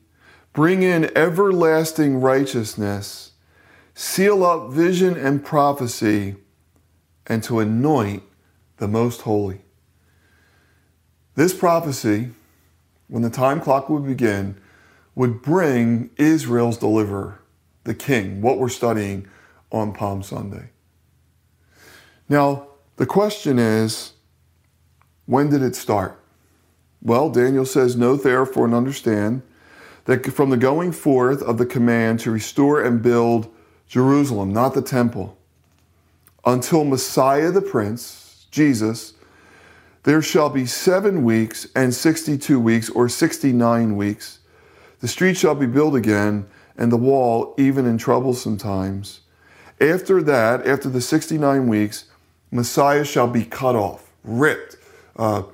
bring 0.52 0.83
in 0.83 1.11
everlasting 1.16 2.21
righteousness, 2.21 3.33
seal 3.94 4.44
up 4.44 4.70
vision 4.70 5.16
and 5.16 5.44
prophecy, 5.44 6.36
and 7.26 7.42
to 7.44 7.60
anoint 7.60 8.22
the 8.76 8.88
most 8.88 9.22
holy. 9.22 9.62
This 11.36 11.54
prophecy, 11.54 12.30
when 13.08 13.22
the 13.22 13.30
time 13.30 13.60
clock 13.60 13.88
would 13.88 14.06
begin, 14.06 14.56
would 15.14 15.42
bring 15.42 16.10
Israel's 16.16 16.76
deliverer, 16.76 17.40
the 17.84 17.94
king, 17.94 18.42
what 18.42 18.58
we're 18.58 18.68
studying 18.68 19.28
on 19.70 19.92
Palm 19.92 20.22
Sunday. 20.22 20.70
Now, 22.28 22.68
the 22.96 23.06
question 23.06 23.58
is, 23.58 24.12
when 25.26 25.50
did 25.50 25.62
it 25.62 25.76
start? 25.76 26.20
Well, 27.00 27.30
Daniel 27.30 27.66
says, 27.66 27.96
Know 27.96 28.16
therefore 28.16 28.64
and 28.66 28.74
understand 28.74 29.42
that 30.04 30.26
from 30.26 30.50
the 30.50 30.56
going 30.56 30.92
forth 30.92 31.42
of 31.42 31.58
the 31.58 31.66
command 31.66 32.20
to 32.20 32.30
restore 32.30 32.82
and 32.82 33.02
build 33.02 33.53
Jerusalem, 33.88 34.53
not 34.53 34.75
the 34.75 34.83
temple, 34.83 35.37
until 36.45 36.85
Messiah 36.85 37.50
the 37.50 37.62
Prince, 37.62 38.47
Jesus, 38.50 39.14
there 40.05 40.21
shall 40.21 40.50
be 40.50 40.67
seven 40.67 41.25
weeks 41.25 41.67
and 41.75 41.95
62 41.95 42.61
weeks, 42.61 42.91
or 42.91 43.09
69 43.09 43.97
weeks. 43.97 44.41
The 45.00 45.09
street 45.09 45.37
shall 45.37 45.55
be 45.55 45.67
built 45.67 45.95
again, 45.95 46.47
and 46.76 46.93
the 46.93 46.97
wall 46.97 47.55
even 47.57 47.87
in 47.87 47.99
troublesome 47.99 48.59
times. 48.59 49.21
After 49.81 50.23
that, 50.23 50.67
after 50.67 50.88
the 50.88 51.00
69 51.00 51.69
weeks, 51.69 52.05
Messiah 52.50 53.05
shall 53.05 53.26
be 53.26 53.45
cut 53.45 53.75
off, 53.75 54.11
ripped, 54.23 54.76
uh, 55.17 55.45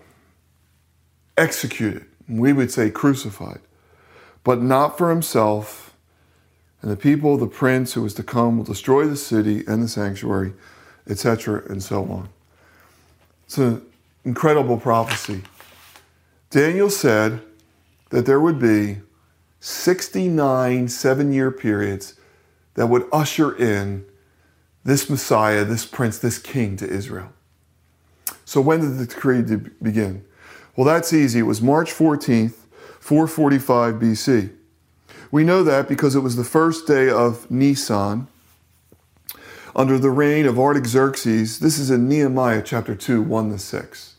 executed. 1.37 2.05
We 2.29 2.53
would 2.53 2.71
say 2.71 2.91
crucified, 2.91 3.61
but 4.45 4.61
not 4.61 4.99
for 4.99 5.11
himself. 5.11 5.90
And 6.83 6.91
the 6.91 6.97
people 6.97 7.35
of 7.35 7.41
the 7.41 7.47
prince 7.47 7.93
who 7.93 8.05
is 8.07 8.15
to 8.15 8.23
come 8.23 8.57
will 8.57 8.65
destroy 8.65 9.07
the 9.07 9.17
city 9.17 9.65
and 9.67 9.83
the 9.83 9.89
sanctuary, 9.89 10.55
etc., 11.09 11.63
and 11.69 11.83
so 11.83 12.05
on. 12.05 12.29
It's 13.45 13.59
an 13.59 13.83
incredible 14.25 14.79
prophecy. 14.79 15.43
Daniel 16.51 16.91
said 16.91 17.43
that 18.11 18.27
there 18.27 18.41
would 18.41 18.59
be 18.59 18.99
69 19.61 20.89
seven 20.89 21.33
year 21.33 21.51
periods 21.51 22.15
that 22.75 22.87
would 22.87 23.07
usher 23.13 23.55
in 23.55 24.07
this 24.85 25.11
Messiah, 25.11 25.65
this 25.65 25.85
prince, 25.85 26.19
this 26.19 26.39
king 26.39 26.77
to 26.77 26.89
Israel. 26.89 27.33
So 28.45 28.61
when 28.61 28.81
did 28.81 28.97
the 28.97 29.07
decree 29.07 29.43
begin? 29.83 30.25
Well, 30.77 30.87
that's 30.87 31.13
easy. 31.13 31.41
It 31.41 31.43
was 31.43 31.61
March 31.61 31.93
14th, 31.93 32.55
445 33.01 33.95
BC. 33.97 34.51
We 35.31 35.45
know 35.45 35.63
that 35.63 35.89
because 35.89 36.17
it 36.17 36.21
was 36.21 36.37
the 36.37 36.45
first 36.45 36.87
day 36.87 37.09
of 37.09 37.51
Nisan 37.51 38.27
under 39.77 39.99
the 39.99 40.11
reign 40.11 40.45
of 40.45 40.59
Artaxerxes. 40.59 41.61
This 41.61 41.79
is 41.79 41.91
in 41.91 42.09
Nehemiah 42.09 42.63
chapter 42.65 42.97
2, 42.97 43.23
1 43.23 43.53
to 43.53 43.59
6. 43.59 44.15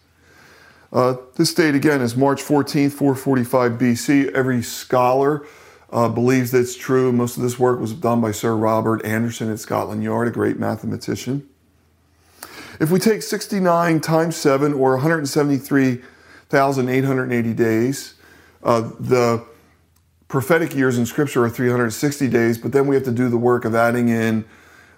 Uh, 0.93 1.15
this 1.35 1.53
date 1.53 1.75
again 1.75 2.01
is 2.01 2.15
March 2.15 2.41
14th, 2.41 2.93
445 2.93 3.73
BC. 3.73 4.31
Every 4.31 4.61
scholar 4.61 5.45
uh, 5.91 6.07
believes 6.07 6.51
that's 6.51 6.75
true. 6.75 7.11
Most 7.11 7.35
of 7.35 7.43
this 7.43 7.59
work 7.59 7.81
was 7.81 7.91
done 7.93 8.21
by 8.21 8.31
Sir 8.31 8.55
Robert 8.55 9.05
Anderson 9.05 9.51
at 9.51 9.59
Scotland 9.59 10.03
Yard, 10.03 10.29
a 10.29 10.31
great 10.31 10.59
mathematician. 10.59 11.49
If 12.79 12.89
we 12.89 12.99
take 12.99 13.21
69 13.21 13.99
times 13.99 14.37
7 14.37 14.73
or 14.73 14.91
173,880 14.91 17.53
days, 17.53 18.13
uh, 18.63 18.89
the 18.99 19.45
prophetic 20.31 20.73
years 20.73 20.97
in 20.97 21.05
Scripture 21.05 21.43
are 21.43 21.49
360 21.49 22.29
days, 22.29 22.57
but 22.57 22.71
then 22.71 22.87
we 22.87 22.95
have 22.95 23.03
to 23.03 23.11
do 23.11 23.27
the 23.27 23.37
work 23.37 23.65
of 23.65 23.75
adding 23.75 24.07
in 24.07 24.45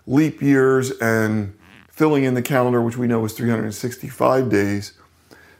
leap 0.05 0.43
years 0.43 0.91
and 1.01 1.57
filling 1.89 2.23
in 2.23 2.35
the 2.35 2.41
calendar, 2.41 2.79
which 2.79 2.97
we 2.97 3.07
know 3.07 3.25
is 3.25 3.33
365 3.33 4.47
days. 4.47 4.93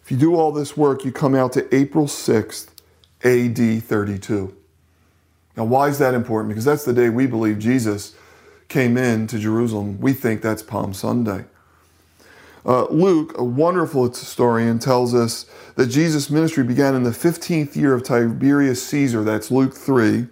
If 0.04 0.12
you 0.12 0.18
do 0.18 0.36
all 0.36 0.52
this 0.52 0.78
work, 0.78 1.04
you 1.04 1.12
come 1.12 1.34
out 1.34 1.54
to 1.54 1.76
April 1.76 2.06
6th, 2.06 2.68
AD 3.24 3.84
32. 3.84 4.56
Now, 5.58 5.64
why 5.64 5.88
is 5.88 5.98
that 5.98 6.14
important? 6.14 6.50
Because 6.50 6.66
that's 6.66 6.86
the 6.86 6.94
day 6.94 7.10
we 7.10 7.26
believe 7.26 7.58
Jesus 7.58 8.16
came 8.68 8.96
in 8.96 9.26
to 9.26 9.40
Jerusalem. 9.40 10.00
We 10.00 10.14
think 10.14 10.44
that's 10.44 10.62
Palm 10.62 10.94
Sunday. 10.94 11.46
Uh, 12.66 12.86
Luke, 12.86 13.38
a 13.38 13.44
wonderful 13.44 14.08
historian, 14.08 14.80
tells 14.80 15.14
us 15.14 15.46
that 15.76 15.88
Jesus' 15.88 16.30
ministry 16.30 16.64
began 16.64 16.96
in 16.96 17.04
the 17.04 17.10
15th 17.10 17.76
year 17.76 17.94
of 17.94 18.04
Tiberius 18.04 18.86
Caesar, 18.88 19.24
that's 19.24 19.52
Luke 19.52 19.74
3, 19.74 20.28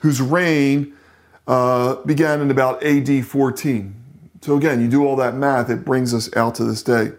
whose 0.00 0.20
reign 0.20 0.94
uh, 1.46 1.96
began 2.04 2.40
in 2.40 2.50
about 2.50 2.82
AD 2.84 3.24
14. 3.24 3.94
So 4.42 4.56
again, 4.56 4.80
you 4.80 4.88
do 4.88 5.06
all 5.06 5.16
that 5.16 5.34
math, 5.34 5.70
it 5.70 5.84
brings 5.84 6.12
us 6.12 6.34
out 6.36 6.54
to 6.56 6.64
this 6.64 6.82
day. 6.82 7.12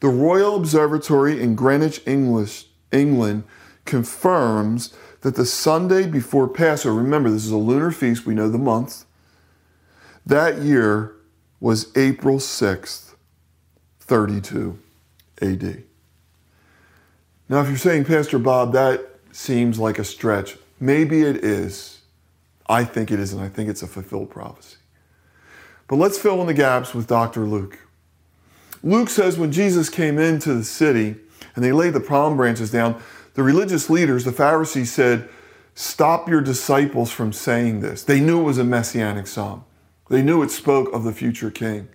The 0.00 0.08
Royal 0.08 0.56
Observatory 0.56 1.40
in 1.42 1.54
Greenwich, 1.54 2.00
English, 2.06 2.66
England 2.92 3.44
confirms 3.84 4.94
that 5.22 5.34
the 5.34 5.46
Sunday 5.46 6.06
before 6.06 6.46
Passover, 6.46 7.00
remember 7.00 7.30
this 7.30 7.44
is 7.44 7.50
a 7.50 7.56
lunar 7.56 7.90
feast, 7.90 8.26
we 8.26 8.34
know 8.34 8.48
the 8.48 8.58
month, 8.58 9.04
that 10.24 10.58
year 10.58 11.14
was 11.60 11.90
April 11.96 12.36
6th, 12.36 13.13
32 14.06 14.78
AD. 15.40 15.82
Now, 17.48 17.60
if 17.60 17.68
you're 17.68 17.76
saying, 17.76 18.04
Pastor 18.04 18.38
Bob, 18.38 18.72
that 18.72 19.06
seems 19.32 19.78
like 19.78 19.98
a 19.98 20.04
stretch, 20.04 20.56
maybe 20.80 21.22
it 21.22 21.36
is. 21.44 22.00
I 22.66 22.84
think 22.84 23.10
it 23.10 23.20
is, 23.20 23.32
and 23.32 23.42
I 23.42 23.48
think 23.48 23.68
it's 23.68 23.82
a 23.82 23.86
fulfilled 23.86 24.30
prophecy. 24.30 24.76
But 25.86 25.96
let's 25.96 26.18
fill 26.18 26.40
in 26.40 26.46
the 26.46 26.54
gaps 26.54 26.94
with 26.94 27.06
Dr. 27.06 27.40
Luke. 27.40 27.78
Luke 28.82 29.10
says 29.10 29.38
when 29.38 29.52
Jesus 29.52 29.88
came 29.88 30.18
into 30.18 30.54
the 30.54 30.64
city 30.64 31.16
and 31.54 31.64
they 31.64 31.72
laid 31.72 31.92
the 31.92 32.00
palm 32.00 32.36
branches 32.36 32.70
down, 32.70 33.00
the 33.34 33.42
religious 33.42 33.90
leaders, 33.90 34.24
the 34.24 34.32
Pharisees, 34.32 34.92
said, 34.92 35.28
Stop 35.74 36.28
your 36.28 36.40
disciples 36.40 37.10
from 37.10 37.32
saying 37.32 37.80
this. 37.80 38.04
They 38.04 38.20
knew 38.20 38.40
it 38.40 38.44
was 38.44 38.58
a 38.58 38.64
messianic 38.64 39.26
psalm, 39.26 39.64
they 40.08 40.22
knew 40.22 40.42
it 40.42 40.50
spoke 40.50 40.92
of 40.92 41.04
the 41.04 41.12
future 41.12 41.50
king. 41.50 41.88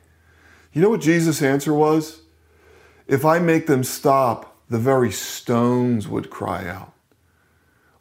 You 0.74 0.82
know 0.82 0.90
what 0.90 1.02
Jesus' 1.02 1.42
answer 1.42 1.74
was? 1.74 2.22
If 3.08 3.26
I 3.26 3.40
make 3.40 3.68
them 3.68 3.84
stop, 3.84 4.58
the 4.70 4.78
very 4.78 5.12
stones 5.12 6.08
would 6.08 6.30
cry 6.30 6.68
out. 6.68 6.94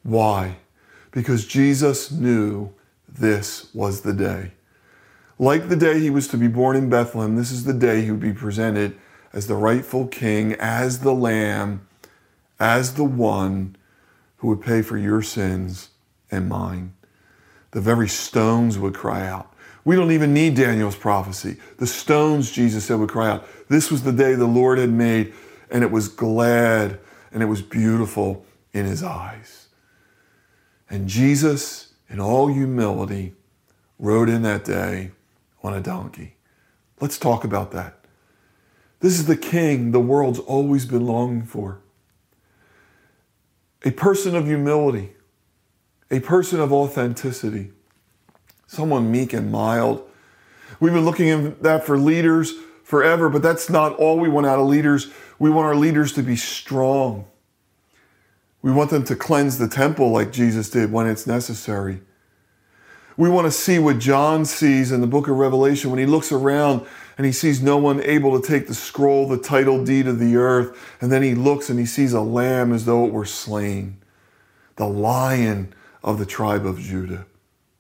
Why? 0.03 0.57
Because 1.11 1.47
Jesus 1.47 2.11
knew 2.11 2.73
this 3.09 3.73
was 3.75 4.03
the 4.03 4.13
day. 4.13 4.53
Like 5.39 5.69
the 5.69 5.77
day 5.77 6.01
he 6.01 6.11
was 6.11 6.29
to 6.29 6.37
be 6.37 6.49
born 6.49 6.77
in 6.77 6.91
Bethlehem, 6.91 7.37
this 7.37 7.51
is 7.51 7.65
the 7.65 7.73
day 7.73 8.03
he 8.03 8.11
would 8.11 8.21
be 8.21 8.33
presented 8.33 8.99
as 9.33 9.47
the 9.47 9.55
rightful 9.55 10.07
king, 10.09 10.55
as 10.55 11.01
the 11.01 11.15
lamb 11.15 11.89
as 12.59 12.95
the 12.95 13.05
one 13.05 13.77
who 14.39 14.49
would 14.49 14.61
pay 14.61 14.83
for 14.83 14.97
your 14.97 15.23
sins 15.23 15.91
and 16.31 16.49
mine. 16.49 16.95
The 17.71 17.81
very 17.81 18.09
stones 18.09 18.79
would 18.79 18.95
cry 18.95 19.27
out. 19.27 19.53
We 19.89 19.97
don't 19.97 20.13
even 20.13 20.35
need 20.35 20.55
Daniel's 20.55 20.97
prophecy. 20.97 21.57
The 21.79 21.87
stones, 21.87 22.51
Jesus 22.51 22.85
said, 22.85 22.99
would 22.99 23.09
cry 23.09 23.31
out. 23.31 23.49
This 23.71 23.91
was 23.91 24.03
the 24.03 24.13
day 24.13 24.35
the 24.35 24.45
Lord 24.45 24.77
had 24.77 24.91
made, 24.91 25.33
and 25.71 25.83
it 25.83 25.91
was 25.91 26.09
glad 26.09 27.01
and 27.33 27.43
it 27.43 27.47
was 27.47 27.63
beautiful 27.63 28.45
in 28.75 28.85
his 28.85 29.03
eyes. 29.03 29.69
And 30.91 31.09
Jesus, 31.09 31.95
in 32.11 32.21
all 32.21 32.49
humility, 32.49 33.33
rode 33.99 34.29
in 34.29 34.43
that 34.43 34.63
day 34.63 35.13
on 35.63 35.73
a 35.73 35.81
donkey. 35.81 36.37
Let's 37.01 37.19
talk 37.19 37.43
about 37.43 37.71
that. 37.71 37.99
This 39.01 39.19
is 39.19 39.25
the 39.25 39.39
king 39.39 39.93
the 39.93 40.01
world's 40.01 40.39
always 40.39 40.85
been 40.85 41.07
longing 41.07 41.47
for 41.47 41.81
a 43.87 43.93
person 43.93 44.37
of 44.37 44.45
humility, 44.45 45.15
a 46.11 46.21
person 46.21 46.61
of 46.61 46.75
authenticity, 46.75 47.71
someone 48.69 49.11
meek 49.11 49.33
and 49.33 49.51
mild. 49.51 50.09
We've 50.79 50.93
been 50.93 51.05
looking 51.05 51.31
at 51.31 51.63
that 51.65 51.85
for 51.85 51.99
leaders 51.99 52.55
forever, 52.85 53.29
but 53.29 53.43
that's 53.43 53.69
not 53.69 53.95
all 53.97 54.19
we 54.19 54.29
want 54.29 54.47
out 54.47 54.61
of 54.61 54.67
leaders. 54.69 55.11
We 55.41 55.51
want 55.51 55.67
our 55.67 55.75
leaders 55.75 56.13
to 56.13 56.23
be 56.23 56.37
strong. 56.37 57.27
We 58.63 58.71
want 58.71 58.91
them 58.91 59.05
to 59.05 59.17
cleanse 59.17 59.59
the 59.59 59.69
temple 59.69 60.11
like 60.11 60.31
Jesus 60.31 60.71
did 60.71 60.93
when 60.93 61.09
it's 61.09 61.27
necessary. 61.27 62.01
We 63.17 63.29
want 63.29 63.47
to 63.47 63.51
see 63.51 63.81
what 63.81 63.99
John 63.99 64.45
sees 64.45 64.93
in 64.93 65.01
the 65.01 65.09
book 65.09 65.27
of 65.27 65.37
Revelation 65.37 65.91
when 65.91 65.99
he 65.99 66.07
looks 66.07 66.31
around 66.31 66.87
and 67.17 67.27
he 67.27 67.33
sees 67.33 67.61
no 67.61 67.77
one 67.77 68.01
able 68.03 68.41
to 68.41 68.47
take 68.47 68.69
the 68.69 68.75
scroll, 68.75 69.27
the 69.27 69.39
title 69.39 69.85
deed 69.85 70.07
of 70.07 70.21
the 70.21 70.37
earth. 70.37 70.97
And 71.01 71.11
then 71.11 71.25
he 71.25 71.35
looks 71.35 71.69
and 71.69 71.81
he 71.81 71.87
sees 71.87 72.13
a 72.13 72.21
lamb 72.21 72.73
as 72.73 72.85
though 72.85 73.05
it 73.07 73.13
were 73.13 73.25
slain, 73.25 73.97
the 74.77 74.87
lion 74.87 75.75
of 76.05 76.21
the 76.21 76.27
tribe 76.27 76.65
of 76.65 76.79
Judah, 76.79 77.27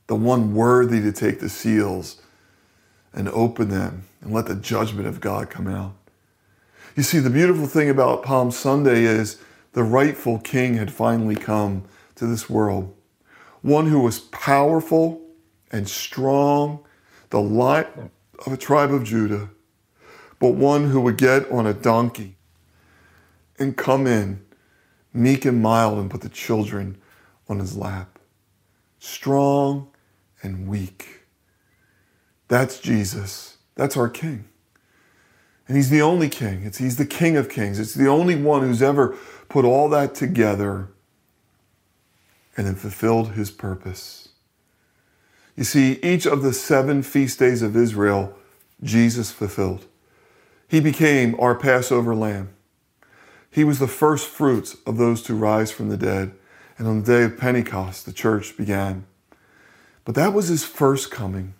the 0.08 0.16
one 0.16 0.54
worthy 0.54 1.00
to 1.02 1.12
take 1.12 1.40
the 1.40 1.48
seals 1.48 2.20
and 3.14 3.28
open 3.28 3.68
them 3.68 4.04
and 4.20 4.32
let 4.32 4.46
the 4.46 4.56
judgment 4.56 5.06
of 5.06 5.20
God 5.20 5.50
come 5.50 5.68
out. 5.68 5.94
You 6.96 7.02
see, 7.04 7.20
the 7.20 7.30
beautiful 7.30 7.66
thing 7.66 7.88
about 7.88 8.24
Palm 8.24 8.50
Sunday 8.50 9.04
is 9.04 9.40
the 9.72 9.84
rightful 9.84 10.40
king 10.40 10.74
had 10.74 10.92
finally 10.92 11.36
come 11.36 11.84
to 12.16 12.26
this 12.26 12.50
world. 12.50 12.94
one 13.62 13.86
who 13.86 14.00
was 14.00 14.20
powerful 14.20 15.20
and 15.72 15.88
strong, 15.88 16.80
the 17.30 17.40
light 17.40 17.88
of 18.46 18.52
a 18.52 18.56
tribe 18.56 18.92
of 18.92 19.04
Judah, 19.04 19.50
but 20.38 20.54
one 20.54 20.90
who 20.90 21.00
would 21.00 21.18
get 21.18 21.50
on 21.50 21.66
a 21.66 21.74
donkey 21.74 22.36
and 23.58 23.76
come 23.76 24.06
in 24.06 24.40
meek 25.12 25.44
and 25.44 25.60
mild 25.60 25.98
and 25.98 26.10
put 26.10 26.20
the 26.20 26.28
children 26.28 26.96
on 27.48 27.58
his 27.58 27.76
lap. 27.76 28.18
Strong 29.00 29.88
and 30.42 30.68
weak. 30.68 31.20
That's 32.48 32.80
Jesus. 32.80 33.58
That's 33.74 33.96
our 33.96 34.08
King. 34.08 34.44
And 35.68 35.76
he's 35.76 35.90
the 35.90 36.00
only 36.00 36.30
king. 36.30 36.62
It's, 36.64 36.78
he's 36.78 36.96
the 36.96 37.04
king 37.04 37.36
of 37.36 37.50
kings. 37.50 37.78
It's 37.78 37.92
the 37.92 38.08
only 38.08 38.34
one 38.34 38.62
who's 38.62 38.82
ever 38.82 39.16
put 39.50 39.66
all 39.66 39.90
that 39.90 40.14
together 40.14 40.88
and 42.56 42.66
then 42.66 42.74
fulfilled 42.74 43.32
his 43.32 43.50
purpose. 43.50 44.30
You 45.56 45.64
see, 45.64 45.98
each 46.02 46.26
of 46.26 46.42
the 46.42 46.54
seven 46.54 47.02
feast 47.02 47.38
days 47.38 47.60
of 47.60 47.76
Israel, 47.76 48.34
Jesus 48.82 49.30
fulfilled. 49.30 49.84
He 50.66 50.80
became 50.80 51.38
our 51.38 51.54
Passover 51.54 52.14
lamb. 52.14 52.50
He 53.50 53.64
was 53.64 53.78
the 53.78 53.88
first 53.88 54.28
fruits 54.28 54.76
of 54.86 54.96
those 54.96 55.22
to 55.24 55.34
rise 55.34 55.70
from 55.70 55.88
the 55.90 55.96
dead. 55.96 56.32
And 56.78 56.86
on 56.86 57.02
the 57.02 57.12
day 57.12 57.22
of 57.24 57.38
Pentecost, 57.38 58.06
the 58.06 58.12
church 58.12 58.56
began. 58.56 59.06
But 60.08 60.14
that 60.14 60.32
was 60.32 60.48
his 60.48 60.64
first 60.64 61.10
coming. 61.10 61.52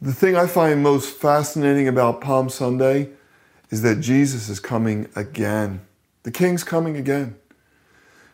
The 0.00 0.14
thing 0.14 0.34
I 0.34 0.46
find 0.46 0.82
most 0.82 1.14
fascinating 1.14 1.88
about 1.88 2.22
Palm 2.22 2.48
Sunday 2.48 3.10
is 3.68 3.82
that 3.82 4.00
Jesus 4.00 4.48
is 4.48 4.58
coming 4.58 5.10
again. 5.14 5.82
The 6.22 6.30
King's 6.30 6.64
coming 6.64 6.96
again. 6.96 7.36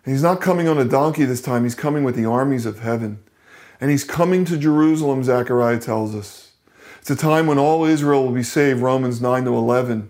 And 0.05 0.15
he's 0.15 0.23
not 0.23 0.41
coming 0.41 0.69
on 0.69 0.79
a 0.79 0.85
donkey 0.85 1.25
this 1.25 1.43
time, 1.43 1.65
he's 1.65 1.75
coming 1.75 2.05
with 2.05 2.15
the 2.15 2.25
armies 2.25 2.67
of 2.67 2.79
heaven. 2.79 3.19
And 3.81 3.91
he's 3.91 4.05
coming 4.05 4.45
to 4.45 4.57
Jerusalem, 4.57 5.25
Zechariah 5.25 5.81
tells 5.81 6.15
us. 6.15 6.53
It's 7.01 7.11
a 7.11 7.17
time 7.17 7.49
when 7.49 7.59
all 7.59 7.85
Israel 7.85 8.23
will 8.23 8.33
be 8.33 8.45
saved, 8.45 8.81
Romans 8.81 9.21
9 9.21 9.45
to 9.47 9.57
11, 9.57 10.09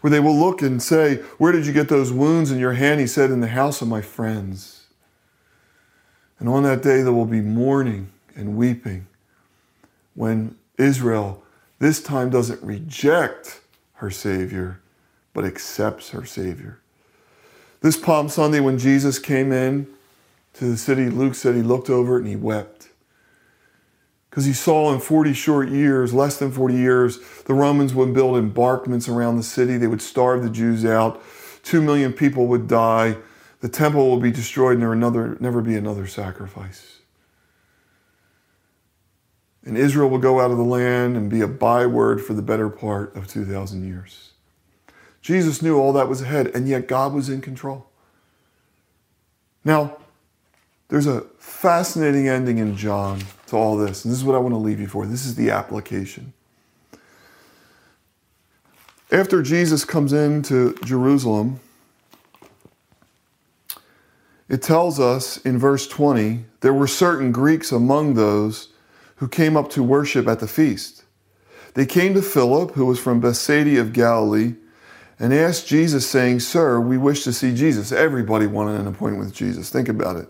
where 0.00 0.10
they 0.10 0.18
will 0.18 0.36
look 0.36 0.60
and 0.60 0.82
say, 0.82 1.18
Where 1.38 1.52
did 1.52 1.66
you 1.66 1.72
get 1.72 1.88
those 1.88 2.10
wounds 2.10 2.50
in 2.50 2.58
your 2.58 2.72
hand? 2.72 2.98
He 2.98 3.06
said, 3.06 3.30
In 3.30 3.42
the 3.42 3.46
house 3.46 3.80
of 3.80 3.86
my 3.86 4.02
friends. 4.02 4.86
And 6.40 6.48
on 6.48 6.64
that 6.64 6.82
day, 6.82 7.02
there 7.02 7.12
will 7.12 7.26
be 7.26 7.42
mourning 7.42 8.10
and 8.34 8.56
weeping 8.56 9.06
when 10.14 10.56
Israel 10.78 11.42
this 11.80 12.02
time 12.02 12.28
doesn't 12.28 12.62
reject 12.62 13.60
her 13.94 14.10
Savior, 14.10 14.80
but 15.32 15.44
accepts 15.44 16.10
her 16.10 16.26
Savior. 16.26 16.78
This 17.80 17.96
Palm 17.96 18.28
Sunday, 18.28 18.60
when 18.60 18.78
Jesus 18.78 19.18
came 19.18 19.50
in 19.50 19.86
to 20.54 20.66
the 20.66 20.76
city, 20.76 21.08
Luke 21.08 21.34
said 21.34 21.54
he 21.54 21.62
looked 21.62 21.88
over 21.88 22.16
it 22.16 22.20
and 22.20 22.28
he 22.28 22.36
wept. 22.36 22.90
Because 24.28 24.44
he 24.44 24.52
saw 24.52 24.92
in 24.92 25.00
40 25.00 25.32
short 25.32 25.70
years, 25.70 26.12
less 26.12 26.38
than 26.38 26.52
40 26.52 26.74
years, 26.74 27.18
the 27.46 27.54
Romans 27.54 27.94
would 27.94 28.12
build 28.12 28.36
embankments 28.36 29.08
around 29.08 29.38
the 29.38 29.42
city. 29.42 29.78
They 29.78 29.86
would 29.86 30.02
starve 30.02 30.42
the 30.42 30.50
Jews 30.50 30.84
out. 30.84 31.22
Two 31.62 31.80
million 31.80 32.12
people 32.12 32.46
would 32.48 32.68
die. 32.68 33.16
The 33.60 33.68
temple 33.68 34.10
would 34.10 34.22
be 34.22 34.30
destroyed 34.30 34.74
and 34.74 34.82
there 34.82 34.90
would 34.90 35.40
never 35.40 35.62
be 35.62 35.76
another 35.76 36.06
sacrifice. 36.06 36.99
And 39.64 39.76
Israel 39.76 40.08
will 40.08 40.18
go 40.18 40.40
out 40.40 40.50
of 40.50 40.56
the 40.56 40.64
land 40.64 41.16
and 41.16 41.28
be 41.28 41.42
a 41.42 41.48
byword 41.48 42.22
for 42.24 42.32
the 42.32 42.42
better 42.42 42.70
part 42.70 43.14
of 43.14 43.28
2,000 43.28 43.86
years. 43.86 44.30
Jesus 45.20 45.60
knew 45.60 45.78
all 45.78 45.92
that 45.92 46.08
was 46.08 46.22
ahead, 46.22 46.48
and 46.54 46.66
yet 46.66 46.88
God 46.88 47.12
was 47.12 47.28
in 47.28 47.40
control. 47.40 47.86
Now, 49.64 49.98
there's 50.88 51.06
a 51.06 51.20
fascinating 51.38 52.26
ending 52.26 52.58
in 52.58 52.76
John 52.76 53.22
to 53.48 53.56
all 53.56 53.76
this, 53.76 54.04
and 54.04 54.12
this 54.12 54.18
is 54.18 54.24
what 54.24 54.34
I 54.34 54.38
want 54.38 54.54
to 54.54 54.58
leave 54.58 54.80
you 54.80 54.88
for. 54.88 55.06
This 55.06 55.26
is 55.26 55.34
the 55.34 55.50
application. 55.50 56.32
After 59.12 59.42
Jesus 59.42 59.84
comes 59.84 60.12
into 60.12 60.74
Jerusalem, 60.84 61.60
it 64.48 64.62
tells 64.62 64.98
us 64.98 65.36
in 65.38 65.58
verse 65.58 65.86
20 65.86 66.44
there 66.60 66.72
were 66.72 66.86
certain 66.86 67.30
Greeks 67.30 67.72
among 67.72 68.14
those 68.14 68.68
who 69.20 69.28
came 69.28 69.54
up 69.54 69.68
to 69.68 69.82
worship 69.82 70.26
at 70.26 70.40
the 70.40 70.48
feast. 70.48 71.04
They 71.74 71.84
came 71.84 72.14
to 72.14 72.22
Philip, 72.22 72.72
who 72.72 72.86
was 72.86 72.98
from 72.98 73.20
Bethsaida 73.20 73.78
of 73.78 73.92
Galilee, 73.92 74.54
and 75.18 75.34
asked 75.34 75.68
Jesus, 75.68 76.08
saying, 76.08 76.40
Sir, 76.40 76.80
we 76.80 76.96
wish 76.96 77.22
to 77.24 77.32
see 77.34 77.54
Jesus. 77.54 77.92
Everybody 77.92 78.46
wanted 78.46 78.80
an 78.80 78.86
appointment 78.86 79.26
with 79.26 79.34
Jesus. 79.34 79.68
Think 79.68 79.90
about 79.90 80.16
it. 80.16 80.28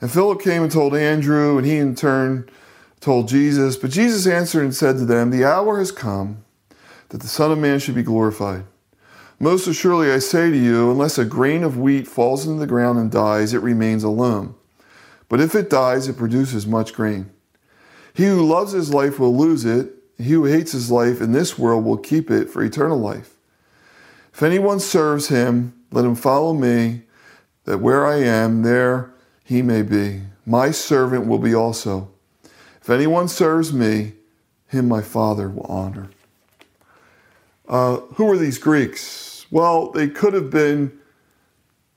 And 0.00 0.10
Philip 0.10 0.42
came 0.42 0.64
and 0.64 0.72
told 0.72 0.96
Andrew, 0.96 1.58
and 1.58 1.66
he 1.66 1.76
in 1.76 1.94
turn 1.94 2.50
told 2.98 3.28
Jesus. 3.28 3.76
But 3.76 3.90
Jesus 3.92 4.26
answered 4.26 4.64
and 4.64 4.74
said 4.74 4.96
to 4.96 5.04
them, 5.04 5.30
The 5.30 5.44
hour 5.44 5.78
has 5.78 5.92
come 5.92 6.42
that 7.10 7.20
the 7.20 7.28
Son 7.28 7.52
of 7.52 7.58
Man 7.58 7.78
should 7.78 7.94
be 7.94 8.02
glorified. 8.02 8.64
Most 9.38 9.68
assuredly, 9.68 10.10
I 10.10 10.18
say 10.18 10.50
to 10.50 10.58
you, 10.58 10.90
unless 10.90 11.18
a 11.18 11.24
grain 11.24 11.62
of 11.62 11.78
wheat 11.78 12.08
falls 12.08 12.48
into 12.48 12.58
the 12.58 12.66
ground 12.66 12.98
and 12.98 13.12
dies, 13.12 13.54
it 13.54 13.62
remains 13.62 14.02
alone. 14.02 14.56
But 15.28 15.40
if 15.40 15.54
it 15.54 15.70
dies, 15.70 16.08
it 16.08 16.16
produces 16.16 16.66
much 16.66 16.92
grain. 16.92 17.30
He 18.14 18.24
who 18.24 18.46
loves 18.46 18.72
his 18.72 18.92
life 18.92 19.18
will 19.18 19.36
lose 19.36 19.64
it. 19.64 19.94
He 20.18 20.32
who 20.32 20.44
hates 20.44 20.72
his 20.72 20.90
life 20.90 21.20
in 21.20 21.32
this 21.32 21.58
world 21.58 21.84
will 21.84 21.96
keep 21.96 22.30
it 22.30 22.50
for 22.50 22.62
eternal 22.62 22.98
life. 22.98 23.36
If 24.32 24.42
anyone 24.42 24.80
serves 24.80 25.28
him, 25.28 25.74
let 25.90 26.04
him 26.04 26.14
follow 26.14 26.52
me, 26.52 27.02
that 27.64 27.78
where 27.78 28.06
I 28.06 28.16
am, 28.16 28.62
there 28.62 29.12
he 29.44 29.62
may 29.62 29.82
be. 29.82 30.22
My 30.46 30.70
servant 30.70 31.26
will 31.26 31.38
be 31.38 31.54
also. 31.54 32.10
If 32.80 32.90
anyone 32.90 33.28
serves 33.28 33.72
me, 33.72 34.14
him 34.66 34.88
my 34.88 35.02
Father 35.02 35.48
will 35.48 35.66
honor. 35.66 36.10
Uh, 37.68 37.98
who 38.14 38.26
were 38.26 38.38
these 38.38 38.58
Greeks? 38.58 39.46
Well, 39.50 39.90
they 39.90 40.08
could 40.08 40.32
have 40.34 40.50
been 40.50 40.98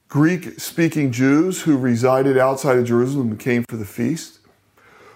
Greek 0.07 0.59
speaking 0.59 1.11
Jews 1.11 1.63
who 1.63 1.77
resided 1.77 2.37
outside 2.37 2.77
of 2.77 2.85
Jerusalem 2.85 3.31
and 3.31 3.39
came 3.39 3.63
for 3.63 3.77
the 3.77 3.85
feast 3.85 4.39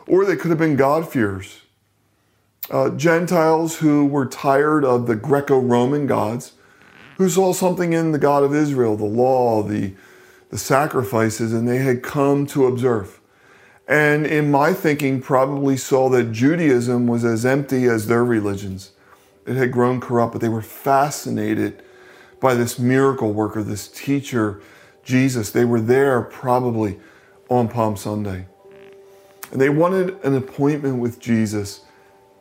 or 0.07 0.25
they 0.25 0.35
could 0.35 0.49
have 0.49 0.57
been 0.57 0.75
God-fearers. 0.75 1.61
Uh, 2.69 2.89
Gentiles 2.89 3.77
who 3.77 4.05
were 4.05 4.25
tired 4.25 4.83
of 4.83 5.07
the 5.07 5.15
Greco 5.15 5.57
Roman 5.59 6.07
gods, 6.07 6.53
who 7.17 7.29
saw 7.29 7.53
something 7.53 7.93
in 7.93 8.11
the 8.11 8.19
God 8.19 8.43
of 8.43 8.53
Israel, 8.53 8.95
the 8.95 9.05
law, 9.05 9.63
the, 9.63 9.93
the 10.49 10.57
sacrifices, 10.57 11.53
and 11.53 11.67
they 11.67 11.77
had 11.77 12.03
come 12.03 12.45
to 12.47 12.67
observe. 12.67 13.19
And 13.87 14.25
in 14.25 14.51
my 14.51 14.73
thinking, 14.73 15.21
probably 15.21 15.77
saw 15.77 16.09
that 16.09 16.33
Judaism 16.33 17.07
was 17.07 17.23
as 17.23 17.45
empty 17.45 17.85
as 17.85 18.07
their 18.07 18.25
religions. 18.25 18.91
It 19.45 19.55
had 19.55 19.71
grown 19.71 20.01
corrupt, 20.01 20.33
but 20.33 20.41
they 20.41 20.49
were 20.49 20.61
fascinated 20.61 21.81
by 22.41 22.53
this 22.53 22.77
miracle 22.77 23.31
worker, 23.31 23.63
this 23.63 23.87
teacher, 23.87 24.61
Jesus. 25.03 25.51
They 25.51 25.63
were 25.63 25.79
there 25.79 26.21
probably 26.21 26.99
on 27.49 27.69
Palm 27.69 27.95
Sunday. 27.95 28.47
And 29.51 29.61
they 29.61 29.69
wanted 29.69 30.23
an 30.23 30.35
appointment 30.35 30.99
with 30.99 31.19
Jesus. 31.19 31.81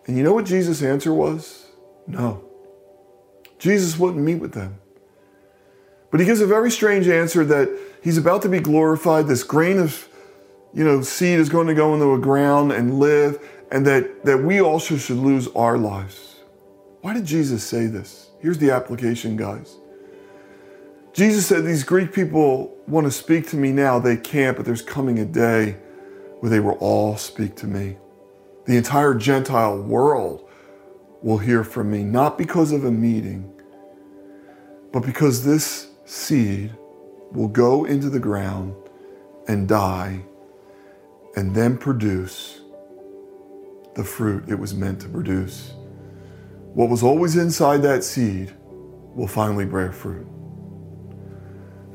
And 0.06 0.16
you 0.16 0.22
know 0.22 0.32
what 0.32 0.44
Jesus' 0.44 0.82
answer 0.82 1.12
was? 1.12 1.66
No. 2.06 2.44
Jesus 3.58 3.98
wouldn't 3.98 4.22
meet 4.22 4.36
with 4.36 4.52
them. 4.52 4.78
But 6.10 6.20
he 6.20 6.26
gives 6.26 6.40
a 6.40 6.46
very 6.46 6.70
strange 6.70 7.08
answer 7.08 7.44
that 7.44 7.68
he's 8.02 8.18
about 8.18 8.42
to 8.42 8.48
be 8.48 8.60
glorified. 8.60 9.26
This 9.26 9.42
grain 9.42 9.78
of 9.78 10.08
you 10.76 10.84
know, 10.84 11.00
seed 11.00 11.38
is 11.38 11.48
going 11.48 11.66
to 11.66 11.74
go 11.74 11.94
into 11.94 12.04
the 12.04 12.18
ground 12.18 12.70
and 12.70 12.98
live, 12.98 13.38
and 13.70 13.86
that, 13.86 14.24
that 14.26 14.42
we 14.42 14.60
also 14.60 14.98
should 14.98 15.16
lose 15.16 15.48
our 15.56 15.78
lives. 15.78 16.36
Why 17.00 17.14
did 17.14 17.24
Jesus 17.24 17.64
say 17.64 17.86
this? 17.86 18.28
Here's 18.40 18.58
the 18.58 18.70
application, 18.72 19.38
guys. 19.38 19.76
Jesus 21.14 21.46
said, 21.46 21.64
These 21.64 21.82
Greek 21.82 22.12
people 22.12 22.76
want 22.86 23.06
to 23.06 23.10
speak 23.10 23.48
to 23.48 23.56
me 23.56 23.72
now. 23.72 23.98
They 23.98 24.18
can't, 24.18 24.54
but 24.54 24.66
there's 24.66 24.82
coming 24.82 25.18
a 25.18 25.24
day 25.24 25.76
where 26.40 26.50
they 26.50 26.60
will 26.60 26.76
all 26.80 27.16
speak 27.16 27.56
to 27.56 27.66
me. 27.66 27.96
The 28.66 28.76
entire 28.76 29.14
Gentile 29.14 29.80
world 29.80 30.48
will 31.22 31.38
hear 31.38 31.64
from 31.64 31.90
me, 31.90 32.02
not 32.02 32.36
because 32.36 32.72
of 32.72 32.84
a 32.84 32.90
meeting, 32.90 33.52
but 34.92 35.00
because 35.00 35.44
this 35.44 35.88
seed 36.04 36.74
will 37.32 37.48
go 37.48 37.84
into 37.84 38.10
the 38.10 38.20
ground 38.20 38.74
and 39.48 39.68
die 39.68 40.20
and 41.36 41.54
then 41.54 41.76
produce 41.76 42.60
the 43.94 44.04
fruit 44.04 44.44
it 44.48 44.58
was 44.58 44.74
meant 44.74 45.00
to 45.00 45.08
produce. 45.08 45.72
What 46.74 46.90
was 46.90 47.02
always 47.02 47.36
inside 47.36 47.78
that 47.82 48.04
seed 48.04 48.54
will 49.14 49.26
finally 49.26 49.64
bear 49.64 49.92
fruit. 49.92 50.26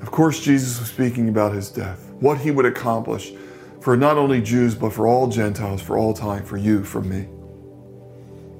Of 0.01 0.09
course, 0.09 0.41
Jesus 0.41 0.79
was 0.79 0.89
speaking 0.89 1.29
about 1.29 1.53
his 1.53 1.69
death, 1.69 2.11
what 2.19 2.39
he 2.39 2.49
would 2.49 2.65
accomplish 2.65 3.31
for 3.81 3.97
not 3.97 4.17
only 4.17 4.41
Jews, 4.41 4.75
but 4.75 4.93
for 4.93 5.07
all 5.07 5.27
Gentiles, 5.27 5.81
for 5.81 5.97
all 5.97 6.13
time, 6.13 6.45
for 6.45 6.57
you, 6.57 6.83
for 6.83 7.01
me. 7.01 7.27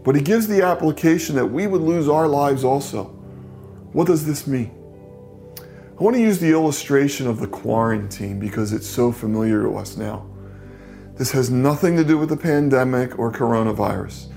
But 0.03 0.15
he 0.15 0.21
gives 0.21 0.47
the 0.47 0.63
application 0.63 1.35
that 1.35 1.45
we 1.45 1.67
would 1.67 1.81
lose 1.81 2.09
our 2.09 2.27
lives 2.27 2.63
also. 2.63 3.05
What 3.93 4.07
does 4.07 4.25
this 4.25 4.47
mean? 4.47 4.71
I 5.59 6.03
want 6.03 6.15
to 6.15 6.21
use 6.21 6.39
the 6.39 6.49
illustration 6.49 7.27
of 7.27 7.39
the 7.39 7.47
quarantine 7.47 8.39
because 8.39 8.73
it's 8.73 8.87
so 8.87 9.11
familiar 9.11 9.61
to 9.61 9.77
us 9.77 9.95
now. 9.95 10.27
This 11.15 11.31
has 11.33 11.51
nothing 11.51 11.95
to 11.97 12.03
do 12.03 12.17
with 12.17 12.29
the 12.29 12.37
pandemic 12.37 13.19
or 13.19 13.31
coronavirus, 13.31 14.31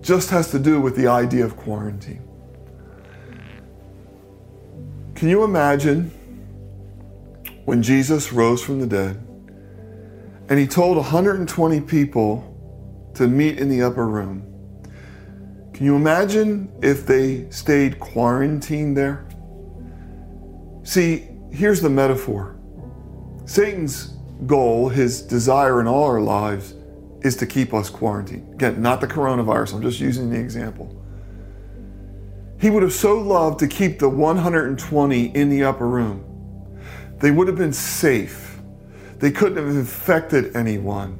just 0.00 0.30
has 0.30 0.50
to 0.50 0.58
do 0.58 0.80
with 0.80 0.96
the 0.96 1.06
idea 1.06 1.44
of 1.44 1.56
quarantine. 1.56 2.22
Can 5.14 5.28
you 5.28 5.44
imagine 5.44 6.10
when 7.66 7.84
Jesus 7.84 8.32
rose 8.32 8.60
from 8.60 8.80
the 8.80 8.86
dead 8.88 9.24
and 10.48 10.58
he 10.58 10.66
told 10.66 10.96
120 10.96 11.80
people 11.82 13.10
to 13.14 13.26
meet 13.28 13.58
in 13.58 13.68
the 13.68 13.82
upper 13.82 14.06
room? 14.06 14.50
Can 15.72 15.86
you 15.86 15.96
imagine 15.96 16.72
if 16.82 17.06
they 17.06 17.50
stayed 17.50 17.98
quarantined 17.98 18.96
there? 18.96 19.26
See, 20.84 21.28
here's 21.50 21.80
the 21.80 21.90
metaphor 21.90 22.56
Satan's 23.46 24.16
goal, 24.46 24.88
his 24.88 25.22
desire 25.22 25.80
in 25.80 25.86
all 25.86 26.04
our 26.04 26.20
lives, 26.20 26.74
is 27.22 27.36
to 27.36 27.46
keep 27.46 27.72
us 27.72 27.90
quarantined. 27.90 28.54
Again, 28.54 28.82
not 28.82 29.00
the 29.00 29.06
coronavirus, 29.06 29.74
I'm 29.74 29.82
just 29.82 30.00
using 30.00 30.30
the 30.30 30.38
example. 30.38 30.94
He 32.60 32.70
would 32.70 32.82
have 32.82 32.92
so 32.92 33.18
loved 33.18 33.58
to 33.60 33.66
keep 33.66 33.98
the 33.98 34.08
120 34.08 35.36
in 35.36 35.50
the 35.50 35.64
upper 35.64 35.88
room. 35.88 36.24
They 37.18 37.30
would 37.30 37.48
have 37.48 37.56
been 37.56 37.72
safe. 37.72 38.53
They 39.18 39.30
couldn't 39.30 39.56
have 39.56 39.68
infected 39.74 40.56
anyone. 40.56 41.18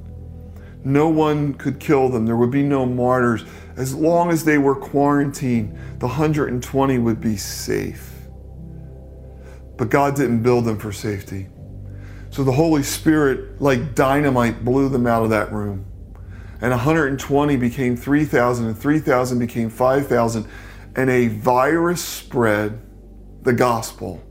No 0.84 1.08
one 1.08 1.54
could 1.54 1.80
kill 1.80 2.08
them. 2.10 2.26
There 2.26 2.36
would 2.36 2.50
be 2.50 2.62
no 2.62 2.84
martyrs. 2.84 3.44
As 3.76 3.94
long 3.94 4.30
as 4.30 4.44
they 4.44 4.58
were 4.58 4.74
quarantined, 4.74 5.76
the 5.98 6.06
120 6.06 6.98
would 6.98 7.20
be 7.20 7.36
safe. 7.36 8.10
But 9.76 9.88
God 9.88 10.14
didn't 10.14 10.42
build 10.42 10.66
them 10.66 10.78
for 10.78 10.92
safety. 10.92 11.48
So 12.30 12.44
the 12.44 12.52
Holy 12.52 12.82
Spirit, 12.82 13.60
like 13.62 13.94
dynamite, 13.94 14.64
blew 14.64 14.88
them 14.88 15.06
out 15.06 15.22
of 15.22 15.30
that 15.30 15.52
room. 15.52 15.86
And 16.60 16.70
120 16.70 17.56
became 17.56 17.96
3,000, 17.96 18.66
and 18.66 18.78
3,000 18.78 19.38
became 19.38 19.70
5,000. 19.70 20.46
And 20.96 21.10
a 21.10 21.28
virus 21.28 22.04
spread 22.04 22.80
the 23.42 23.52
gospel 23.52 24.22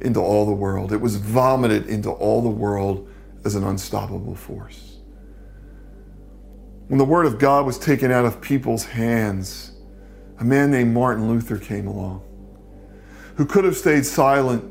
into 0.00 0.20
all 0.20 0.46
the 0.46 0.52
world. 0.52 0.92
It 0.92 1.00
was 1.00 1.16
vomited 1.16 1.86
into 1.86 2.10
all 2.10 2.42
the 2.42 2.48
world 2.48 3.08
as 3.44 3.54
an 3.54 3.64
unstoppable 3.64 4.34
force. 4.34 4.98
When 6.88 6.98
the 6.98 7.04
Word 7.04 7.26
of 7.26 7.38
God 7.38 7.64
was 7.64 7.78
taken 7.78 8.10
out 8.10 8.24
of 8.24 8.40
people's 8.40 8.84
hands, 8.84 9.72
a 10.38 10.44
man 10.44 10.70
named 10.70 10.92
Martin 10.92 11.28
Luther 11.28 11.58
came 11.58 11.86
along 11.86 12.22
who 13.36 13.44
could 13.44 13.64
have 13.64 13.76
stayed 13.76 14.06
silent, 14.06 14.64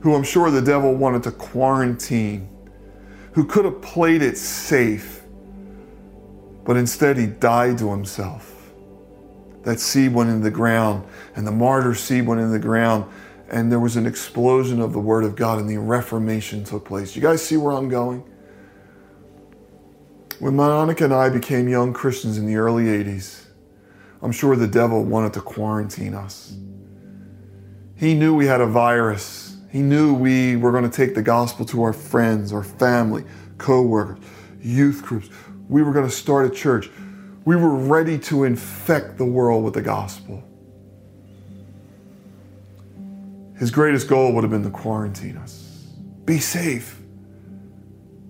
who 0.00 0.14
I'm 0.14 0.24
sure 0.24 0.50
the 0.50 0.62
devil 0.62 0.94
wanted 0.94 1.22
to 1.24 1.30
quarantine, 1.30 2.48
who 3.32 3.44
could 3.44 3.64
have 3.64 3.80
played 3.80 4.22
it 4.22 4.36
safe, 4.36 5.22
but 6.64 6.76
instead 6.76 7.16
he 7.16 7.26
died 7.26 7.78
to 7.78 7.90
himself. 7.90 8.72
That 9.62 9.78
seed 9.78 10.12
went 10.12 10.30
in 10.30 10.42
the 10.42 10.50
ground, 10.50 11.06
and 11.36 11.46
the 11.46 11.52
martyr 11.52 11.94
seed 11.94 12.26
went 12.26 12.40
in 12.40 12.50
the 12.50 12.58
ground, 12.58 13.04
and 13.52 13.70
there 13.70 13.78
was 13.78 13.96
an 13.96 14.06
explosion 14.06 14.80
of 14.80 14.94
the 14.94 14.98
Word 14.98 15.24
of 15.24 15.36
God, 15.36 15.60
and 15.60 15.68
the 15.68 15.76
Reformation 15.76 16.64
took 16.64 16.86
place. 16.86 17.14
You 17.14 17.20
guys 17.20 17.42
see 17.42 17.58
where 17.58 17.72
I'm 17.74 17.90
going? 17.90 18.24
When 20.38 20.56
Monica 20.56 21.04
and 21.04 21.12
I 21.12 21.28
became 21.28 21.68
young 21.68 21.92
Christians 21.92 22.38
in 22.38 22.46
the 22.46 22.56
early 22.56 22.84
80s, 22.84 23.44
I'm 24.22 24.32
sure 24.32 24.56
the 24.56 24.66
devil 24.66 25.04
wanted 25.04 25.34
to 25.34 25.42
quarantine 25.42 26.14
us. 26.14 26.54
He 27.96 28.14
knew 28.14 28.34
we 28.34 28.46
had 28.46 28.62
a 28.62 28.66
virus. 28.66 29.58
He 29.70 29.82
knew 29.82 30.14
we 30.14 30.56
were 30.56 30.72
going 30.72 30.88
to 30.88 30.96
take 30.96 31.14
the 31.14 31.22
gospel 31.22 31.66
to 31.66 31.82
our 31.82 31.92
friends, 31.92 32.52
our 32.52 32.64
family, 32.64 33.24
co-workers, 33.58 34.18
youth 34.60 35.02
groups. 35.02 35.28
We 35.68 35.82
were 35.82 35.92
going 35.92 36.06
to 36.06 36.14
start 36.14 36.46
a 36.46 36.50
church. 36.50 36.90
We 37.44 37.56
were 37.56 37.74
ready 37.74 38.18
to 38.20 38.44
infect 38.44 39.18
the 39.18 39.24
world 39.26 39.62
with 39.62 39.74
the 39.74 39.82
gospel. 39.82 40.42
His 43.62 43.70
greatest 43.70 44.08
goal 44.08 44.32
would 44.32 44.42
have 44.42 44.50
been 44.50 44.64
to 44.64 44.70
quarantine 44.70 45.36
us. 45.36 45.86
Be 46.24 46.40
safe. 46.40 46.98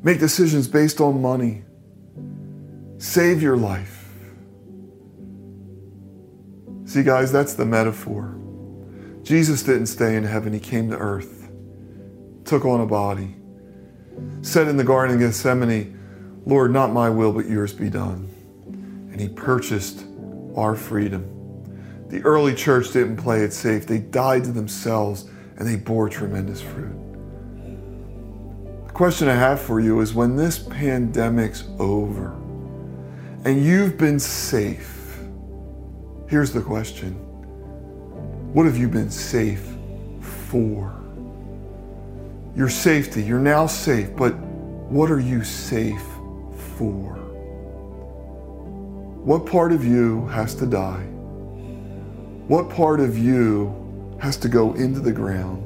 Make 0.03 0.19
decisions 0.19 0.69
based 0.69 1.01
on 1.01 1.23
money. 1.23 1.63
Save 2.99 3.41
your 3.41 3.57
life. 3.57 4.11
See, 6.85 7.03
guys, 7.03 7.33
that's 7.33 7.55
the 7.55 7.65
metaphor. 7.65 8.39
Jesus 9.23 9.63
didn't 9.63 9.87
stay 9.87 10.17
in 10.17 10.25
heaven, 10.25 10.53
he 10.53 10.61
came 10.61 10.91
to 10.91 10.99
earth, 10.99 11.51
took 12.45 12.67
on 12.67 12.83
a 12.83 12.87
body, 12.87 13.35
said 14.43 14.69
in 14.69 14.77
the 14.77 14.85
Garden 14.85 15.15
of 15.15 15.23
Gethsemane, 15.23 16.43
Lord, 16.45 16.73
not 16.73 16.93
my 16.93 17.09
will, 17.09 17.33
but 17.33 17.49
yours 17.49 17.73
be 17.73 17.89
done. 17.89 18.29
And 19.11 19.19
he 19.19 19.31
purchased 19.31 20.05
our 20.59 20.75
freedom. 20.75 21.42
The 22.13 22.23
early 22.25 22.55
church 22.55 22.93
didn't 22.93 23.17
play 23.17 23.41
it 23.41 23.55
safe. 23.55 23.87
They 23.87 23.97
died 23.97 24.45
to 24.45 24.53
themselves 24.53 25.31
and 25.57 25.67
they 25.67 25.77
bore 25.77 26.11
tremendous 26.11 26.61
fruit. 26.61 26.95
The 28.87 28.93
question 28.93 29.29
I 29.29 29.35
have 29.35 29.63
for 29.63 29.81
you 29.81 30.03
is 30.03 30.13
when 30.13 30.37
this 30.37 30.59
pandemic's 30.59 31.65
over 31.79 32.33
and 33.47 33.65
you've 33.65 33.97
been 33.97 34.21
safe, 34.21 35.21
here's 36.29 36.53
the 36.53 36.61
question 36.61 37.15
what 38.53 38.67
have 38.67 38.77
you 38.77 38.89
been 38.89 39.11
safe 39.11 39.67
for? 40.21 40.95
Your 42.55 42.69
safety, 42.69 43.23
you're 43.23 43.39
now 43.39 43.67
safe, 43.67 44.15
but 44.15 44.35
what 44.37 45.11
are 45.11 45.19
you 45.19 45.43
safe 45.45 46.05
for? 46.77 47.15
What 49.25 49.47
part 49.47 49.73
of 49.73 49.83
you 49.83 50.27
has 50.27 50.55
to 50.57 50.67
die? 50.67 51.07
What 52.53 52.69
part 52.69 53.01
of 53.01 53.17
you 53.17 53.75
has 54.21 54.37
to 54.37 54.47
go 54.47 54.75
into 54.75 55.01
the 55.01 55.11
ground 55.11 55.65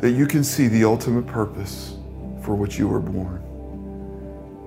that 0.00 0.12
you 0.12 0.24
can 0.24 0.44
see 0.44 0.68
the 0.68 0.84
ultimate 0.84 1.26
purpose 1.26 1.96
for 2.42 2.54
which 2.54 2.78
you 2.78 2.86
were 2.86 3.00
born? 3.00 3.42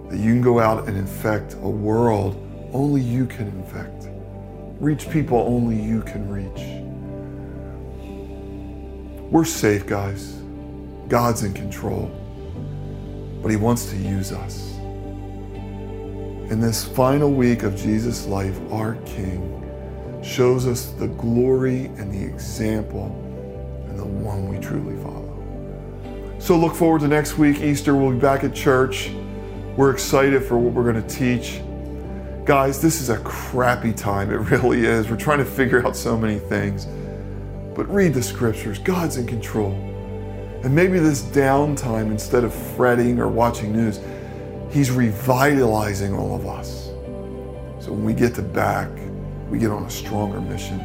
That 0.09 0.17
you 0.17 0.33
can 0.33 0.41
go 0.41 0.59
out 0.59 0.89
and 0.89 0.97
infect 0.97 1.53
a 1.53 1.69
world 1.69 2.35
only 2.73 2.99
you 2.99 3.25
can 3.25 3.47
infect, 3.47 4.09
reach 4.81 5.09
people 5.09 5.37
only 5.37 5.81
you 5.81 6.01
can 6.01 6.27
reach. 6.27 6.61
We're 9.31 9.45
safe, 9.45 9.87
guys. 9.87 10.41
God's 11.07 11.43
in 11.43 11.53
control, 11.53 12.11
but 13.41 13.49
He 13.49 13.55
wants 13.55 13.85
to 13.91 13.95
use 13.95 14.33
us. 14.33 14.73
In 16.51 16.59
this 16.59 16.83
final 16.83 17.31
week 17.31 17.63
of 17.63 17.77
Jesus' 17.77 18.27
life, 18.27 18.59
our 18.73 18.95
King 19.05 19.60
shows 20.21 20.67
us 20.67 20.91
the 20.91 21.07
glory 21.07 21.85
and 21.85 22.13
the 22.13 22.23
example 22.23 23.05
and 23.87 23.97
the 23.97 24.05
one 24.05 24.47
we 24.47 24.59
truly 24.59 24.95
follow. 25.03 25.21
So 26.39 26.57
look 26.57 26.75
forward 26.75 27.01
to 27.01 27.07
next 27.07 27.37
week, 27.37 27.59
Easter. 27.61 27.95
We'll 27.95 28.11
be 28.11 28.19
back 28.19 28.43
at 28.43 28.53
church. 28.53 29.11
We're 29.77 29.91
excited 29.91 30.43
for 30.43 30.57
what 30.57 30.73
we're 30.73 30.91
going 30.91 31.03
to 31.03 31.15
teach. 31.15 31.61
Guys, 32.45 32.81
this 32.81 32.99
is 32.99 33.09
a 33.09 33.17
crappy 33.19 33.93
time. 33.93 34.31
It 34.31 34.37
really 34.51 34.85
is. 34.85 35.09
We're 35.09 35.17
trying 35.17 35.37
to 35.39 35.45
figure 35.45 35.85
out 35.85 35.95
so 35.95 36.17
many 36.17 36.39
things. 36.39 36.87
But 37.75 37.87
read 37.89 38.13
the 38.13 38.23
scriptures. 38.23 38.79
God's 38.79 39.17
in 39.17 39.27
control. 39.27 39.71
And 40.63 40.75
maybe 40.75 40.99
this 40.99 41.21
downtime, 41.21 42.11
instead 42.11 42.43
of 42.43 42.53
fretting 42.53 43.19
or 43.19 43.27
watching 43.27 43.71
news, 43.71 43.99
He's 44.71 44.89
revitalizing 44.89 46.13
all 46.13 46.35
of 46.35 46.45
us. 46.45 46.87
So 47.83 47.91
when 47.91 48.03
we 48.03 48.13
get 48.13 48.35
to 48.35 48.41
back, 48.41 48.89
we 49.51 49.59
get 49.59 49.69
on 49.69 49.83
a 49.83 49.89
stronger 49.89 50.39
mission 50.39 50.77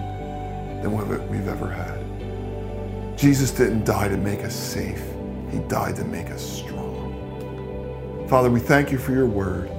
than 0.83 0.92
we've 1.31 1.48
ever 1.48 1.70
had. 1.70 3.16
Jesus 3.16 3.52
didn't 3.52 3.85
die 3.85 4.09
to 4.09 4.16
make 4.16 4.40
us 4.40 4.55
safe, 4.55 5.02
He 5.52 5.61
died 5.61 5.94
to 5.96 6.05
make 6.05 6.31
us 6.31 6.44
strong. 6.44 8.26
Father, 8.29 8.50
we 8.50 8.59
thank 8.59 8.90
you 8.90 8.98
for 8.98 9.12
your 9.12 9.26
word. 9.26 9.70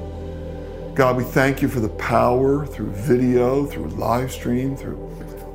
God, 0.95 1.17
we 1.17 1.25
thank 1.25 1.61
you 1.61 1.67
for 1.67 1.81
the 1.81 1.89
power 1.89 2.65
through 2.65 2.91
video, 2.91 3.65
through 3.65 3.89
live 3.89 4.31
stream, 4.31 4.75
through 4.75 4.97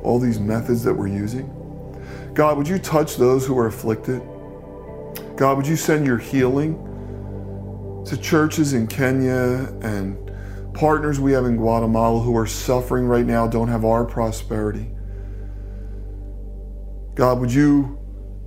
all 0.03 0.19
these 0.19 0.39
methods 0.39 0.83
that 0.83 0.93
we're 0.93 1.07
using. 1.07 1.49
God, 2.35 2.55
would 2.55 2.67
you 2.67 2.77
touch 2.77 3.17
those 3.17 3.47
who 3.47 3.57
are 3.57 3.65
afflicted? 3.65 4.21
God, 5.35 5.57
would 5.57 5.67
you 5.67 5.75
send 5.75 6.05
your 6.05 6.19
healing 6.19 6.77
to 8.05 8.15
churches 8.15 8.73
in 8.73 8.85
Kenya 8.85 9.73
and 9.81 10.22
partners 10.73 11.19
we 11.19 11.31
have 11.33 11.45
in 11.45 11.57
Guatemala 11.57 12.19
who 12.19 12.35
are 12.37 12.47
suffering 12.47 13.05
right 13.05 13.25
now, 13.25 13.47
don't 13.47 13.67
have 13.67 13.85
our 13.85 14.05
prosperity? 14.05 14.89
God, 17.15 17.39
would 17.39 17.53
you 17.53 17.99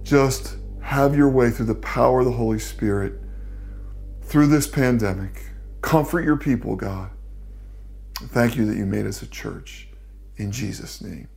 just 0.03 0.57
have 0.83 1.17
your 1.17 1.29
way 1.29 1.51
through 1.51 1.67
the 1.67 1.75
power 1.77 2.21
of 2.21 2.27
the 2.27 2.33
Holy 2.33 2.59
Spirit 2.59 3.21
through 4.23 4.49
this 4.49 4.67
pandemic? 4.67 5.43
Comfort 5.83 6.25
your 6.25 6.37
people, 6.37 6.75
God. 6.75 7.11
Thank 8.15 8.57
you 8.57 8.65
that 8.67 8.77
you 8.77 8.87
made 8.87 9.07
us 9.07 9.23
a 9.23 9.27
church. 9.27 9.89
In 10.37 10.51
Jesus' 10.51 11.01
name. 11.01 11.29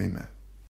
Amen. 0.00 0.28